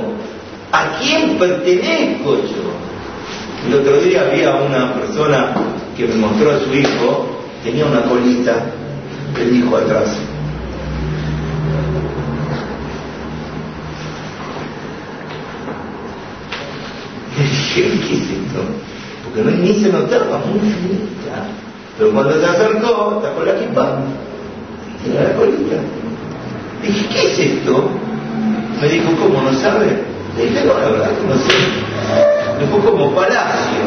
¿A 0.72 0.98
quién 0.98 1.38
pertenezco 1.38 2.34
yo? 2.34 2.66
El 3.64 3.74
otro 3.74 4.00
día 4.00 4.22
había 4.22 4.56
una 4.56 4.92
persona 4.92 5.54
que 5.96 6.08
me 6.08 6.16
mostró 6.16 6.50
a 6.50 6.58
su 6.58 6.74
hijo, 6.74 7.28
tenía 7.62 7.86
una 7.86 8.02
colita, 8.02 8.56
el 9.40 9.56
hijo 9.56 9.76
atrás. 9.76 10.18
¿qué 17.72 17.86
es 17.86 18.22
esto? 18.22 18.62
Porque 19.24 19.42
no, 19.42 19.50
ni 19.62 19.74
se 19.74 19.92
notaba, 19.92 20.38
muy 20.38 20.58
finita. 20.58 21.46
Pero 21.96 22.10
cuando 22.10 22.40
se 22.40 22.46
acercó, 22.46 23.22
sacó 23.22 23.44
la 23.44 23.52
equipa, 23.52 24.00
tenía 25.04 25.22
la 25.22 25.36
colita. 25.36 25.76
Dije, 26.82 27.06
¿qué 27.12 27.32
es 27.32 27.38
esto? 27.38 27.90
Me 28.80 28.88
dijo, 28.88 29.10
¿cómo 29.20 29.42
no 29.42 29.52
sabe? 29.54 29.86
Le 30.36 30.44
dije, 30.46 30.64
no, 30.66 30.78
la 30.78 30.88
verdad 30.88 31.10
que 31.10 31.26
no 31.26 31.34
sé. 31.34 31.54
Me 32.60 32.66
fue 32.66 32.90
como 32.90 33.14
palacio. 33.14 33.80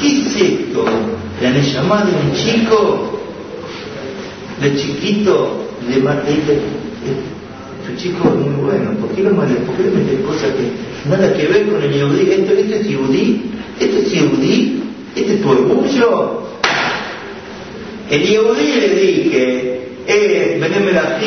¿Qué 0.00 0.06
es 0.06 0.36
esto? 0.36 0.84
La 1.40 1.48
han 1.48 1.62
llamado 1.62 2.08
un 2.22 2.32
chico, 2.34 3.20
de 4.60 4.76
chiquito, 4.76 5.64
de, 5.88 5.94
de, 5.94 6.00
de 6.00 7.35
tu 7.96 8.02
chico 8.02 8.28
es 8.28 8.34
muy 8.34 8.64
bueno, 8.64 8.90
¿por 9.00 9.10
qué 9.10 9.22
lo 9.22 9.30
maté? 9.30 9.54
¿Por 9.54 9.76
qué 9.76 9.84
le 9.84 10.22
cosas 10.22 10.50
que 10.52 11.08
nada 11.08 11.32
que 11.34 11.46
ver 11.46 11.66
con 11.68 11.82
el 11.82 11.92
yudí? 11.92 12.30
¿Esto, 12.30 12.52
esto 12.52 12.74
es 12.74 12.88
yudí? 12.88 13.42
¿Esto 13.80 13.98
es 13.98 14.12
yudí? 14.12 14.82
¿Este 15.14 15.34
es 15.34 15.42
tu 15.42 15.50
orgullo? 15.50 16.42
El 18.10 18.22
yudí 18.22 18.80
le 18.80 18.88
dije, 18.88 19.80
eh, 20.06 20.58
veneme 20.60 20.98
aquí, 20.98 21.26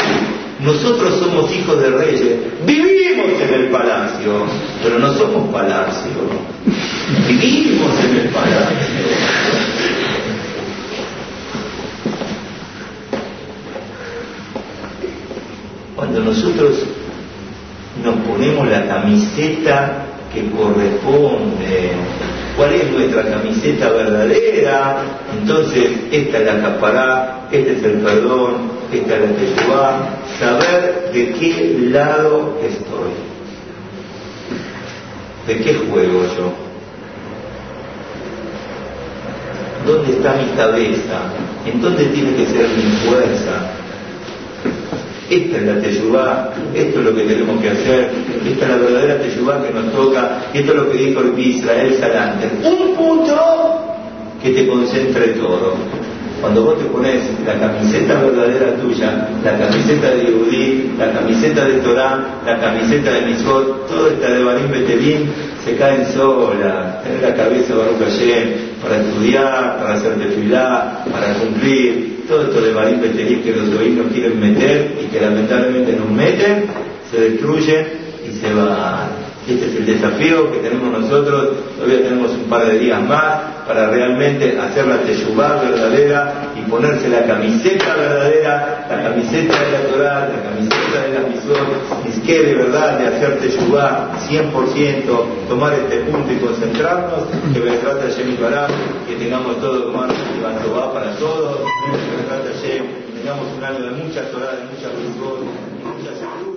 nosotros 0.64 1.20
somos 1.20 1.54
hijos 1.56 1.82
de 1.82 1.90
reyes, 1.90 2.36
vivimos 2.66 3.42
en 3.42 3.54
el 3.54 3.70
palacio, 3.70 4.46
pero 4.84 5.00
no 5.00 5.14
somos 5.14 5.52
palacio, 5.52 6.12
vivimos 7.28 7.92
en 8.06 8.18
el 8.18 8.30
palacio. 8.30 9.79
Cuando 16.12 16.32
nosotros 16.32 16.80
nos 18.04 18.16
ponemos 18.26 18.68
la 18.68 18.88
camiseta 18.88 20.06
que 20.34 20.50
corresponde, 20.50 21.92
cuál 22.58 22.74
es 22.74 22.92
nuestra 22.92 23.30
camiseta 23.30 23.90
verdadera, 23.90 25.04
entonces 25.40 25.92
esta 26.12 26.40
es 26.40 26.46
la 26.48 26.62
capará, 26.62 27.48
este 27.52 27.74
es 27.74 27.84
el 27.84 28.00
perdón, 28.00 28.72
esta 28.92 29.18
es 29.18 29.22
la 29.22 29.38
teshuvá, 29.38 30.10
saber 30.40 31.12
de 31.14 31.32
qué 31.34 31.78
lado 31.92 32.58
estoy, 32.64 33.12
de 35.46 35.64
qué 35.64 35.74
juego 35.76 36.24
yo, 36.36 36.54
dónde 39.86 40.14
está 40.14 40.34
mi 40.34 40.48
cabeza, 40.58 41.20
en 41.68 41.80
dónde 41.80 42.06
tiene 42.06 42.36
que 42.36 42.48
ser 42.48 42.68
mi 42.68 42.82
fuerza. 43.08 43.79
Esta 45.30 45.58
es 45.58 45.64
la 45.64 45.80
teyubá, 45.80 46.54
esto 46.74 47.00
es 47.00 47.06
lo 47.06 47.16
que 47.16 47.24
tenemos 47.24 47.62
que 47.62 47.70
hacer, 47.70 48.10
esta 48.50 48.66
es 48.66 48.70
la 48.70 48.78
verdadera 48.78 49.22
teyubá 49.22 49.64
que 49.64 49.72
nos 49.74 49.92
toca, 49.94 50.42
esto 50.54 50.72
es 50.72 50.78
lo 50.78 50.92
que 50.92 50.98
dijo 50.98 51.22
el 51.22 51.40
Israel 51.40 51.96
Salante. 52.00 52.50
Un 52.68 52.96
punto 52.96 53.80
que 54.42 54.50
te 54.52 54.68
concentre 54.68 55.28
todo. 55.30 55.76
Cuando 56.42 56.64
vos 56.64 56.80
te 56.80 56.86
pones 56.86 57.22
la 57.46 57.60
camiseta 57.60 58.22
verdadera 58.22 58.76
tuya, 58.76 59.28
la 59.44 59.58
camiseta 59.58 60.12
de 60.12 60.24
Yehudí, 60.24 60.92
la 60.98 61.12
camiseta 61.12 61.66
de 61.66 61.80
Torah, 61.80 62.40
la 62.46 62.58
camiseta 62.60 63.12
de 63.12 63.22
Mitzvot, 63.26 63.88
todo 63.88 64.08
esta 64.08 64.30
de 64.30 64.44
Barim 64.44 64.72
Betelim, 64.72 65.28
se 65.66 65.76
caen 65.76 66.06
solas. 66.14 67.04
Tener 67.04 67.22
la 67.22 67.36
cabeza 67.36 67.76
Baruch 67.76 68.00
Hashem 68.00 68.50
para 68.82 69.02
estudiar, 69.02 69.80
para 69.80 69.94
hacer 69.96 70.14
tefilá, 70.14 71.04
para 71.12 71.34
cumplir. 71.34 72.09
Todo 72.30 72.44
esto 72.44 72.62
de 72.62 72.74
Barim 72.74 73.02
Betelim 73.02 73.42
que 73.42 73.52
los 73.54 73.76
oídos 73.76 74.06
quieren 74.14 74.40
meter 74.40 75.00
y 75.04 75.08
que 75.08 75.20
lamentablemente 75.20 75.94
nos 75.94 76.12
meten, 76.12 76.66
se 77.10 77.22
destruye 77.22 77.88
y 78.24 78.40
se 78.40 78.54
va. 78.54 79.10
Este 79.48 79.66
es 79.66 79.76
el 79.78 79.86
desafío 79.88 80.52
que 80.52 80.60
tenemos 80.60 80.92
nosotros. 80.92 81.58
Todavía 81.76 82.04
tenemos 82.04 82.32
un 82.34 82.44
par 82.44 82.68
de 82.68 82.78
días 82.78 83.02
más 83.02 83.66
para 83.66 83.90
realmente 83.90 84.60
hacer 84.60 84.86
la 84.86 84.98
teshuvá 84.98 85.60
verdadera 85.60 86.49
ponerse 86.70 87.10
la 87.10 87.26
camiseta 87.26 87.96
verdadera, 87.96 88.88
la 88.90 89.04
camiseta 89.04 89.62
de 89.62 89.72
la 89.72 89.82
Torah, 89.90 90.30
la 90.30 90.44
camiseta 90.44 91.02
de 91.04 91.14
la 91.14 91.28
misión, 91.28 91.68
que 92.26 92.40
de 92.44 92.56
verdad 92.56 93.00
de 93.00 93.08
hacer 93.08 93.40
teshuvá 93.40 94.12
100%, 94.30 95.48
tomar 95.48 95.74
este 95.74 95.98
punto 96.02 96.32
y 96.32 96.38
concentrarnos, 96.38 97.24
que 97.54 97.60
trata 97.60 98.04
Hashem 98.04 98.34
y 98.34 98.36
que 99.08 99.16
tengamos 99.16 99.60
todo 99.60 99.92
como 99.92 100.02
va 100.02 100.94
para 100.94 101.16
todos, 101.16 101.62
que 102.62 103.20
tengamos 103.20 103.46
un 103.58 103.64
año 103.64 103.86
de 103.86 104.04
mucha 104.04 104.22
Torah, 104.32 104.56
de 104.56 104.66
mucha 104.66 104.90
misión, 104.96 106.49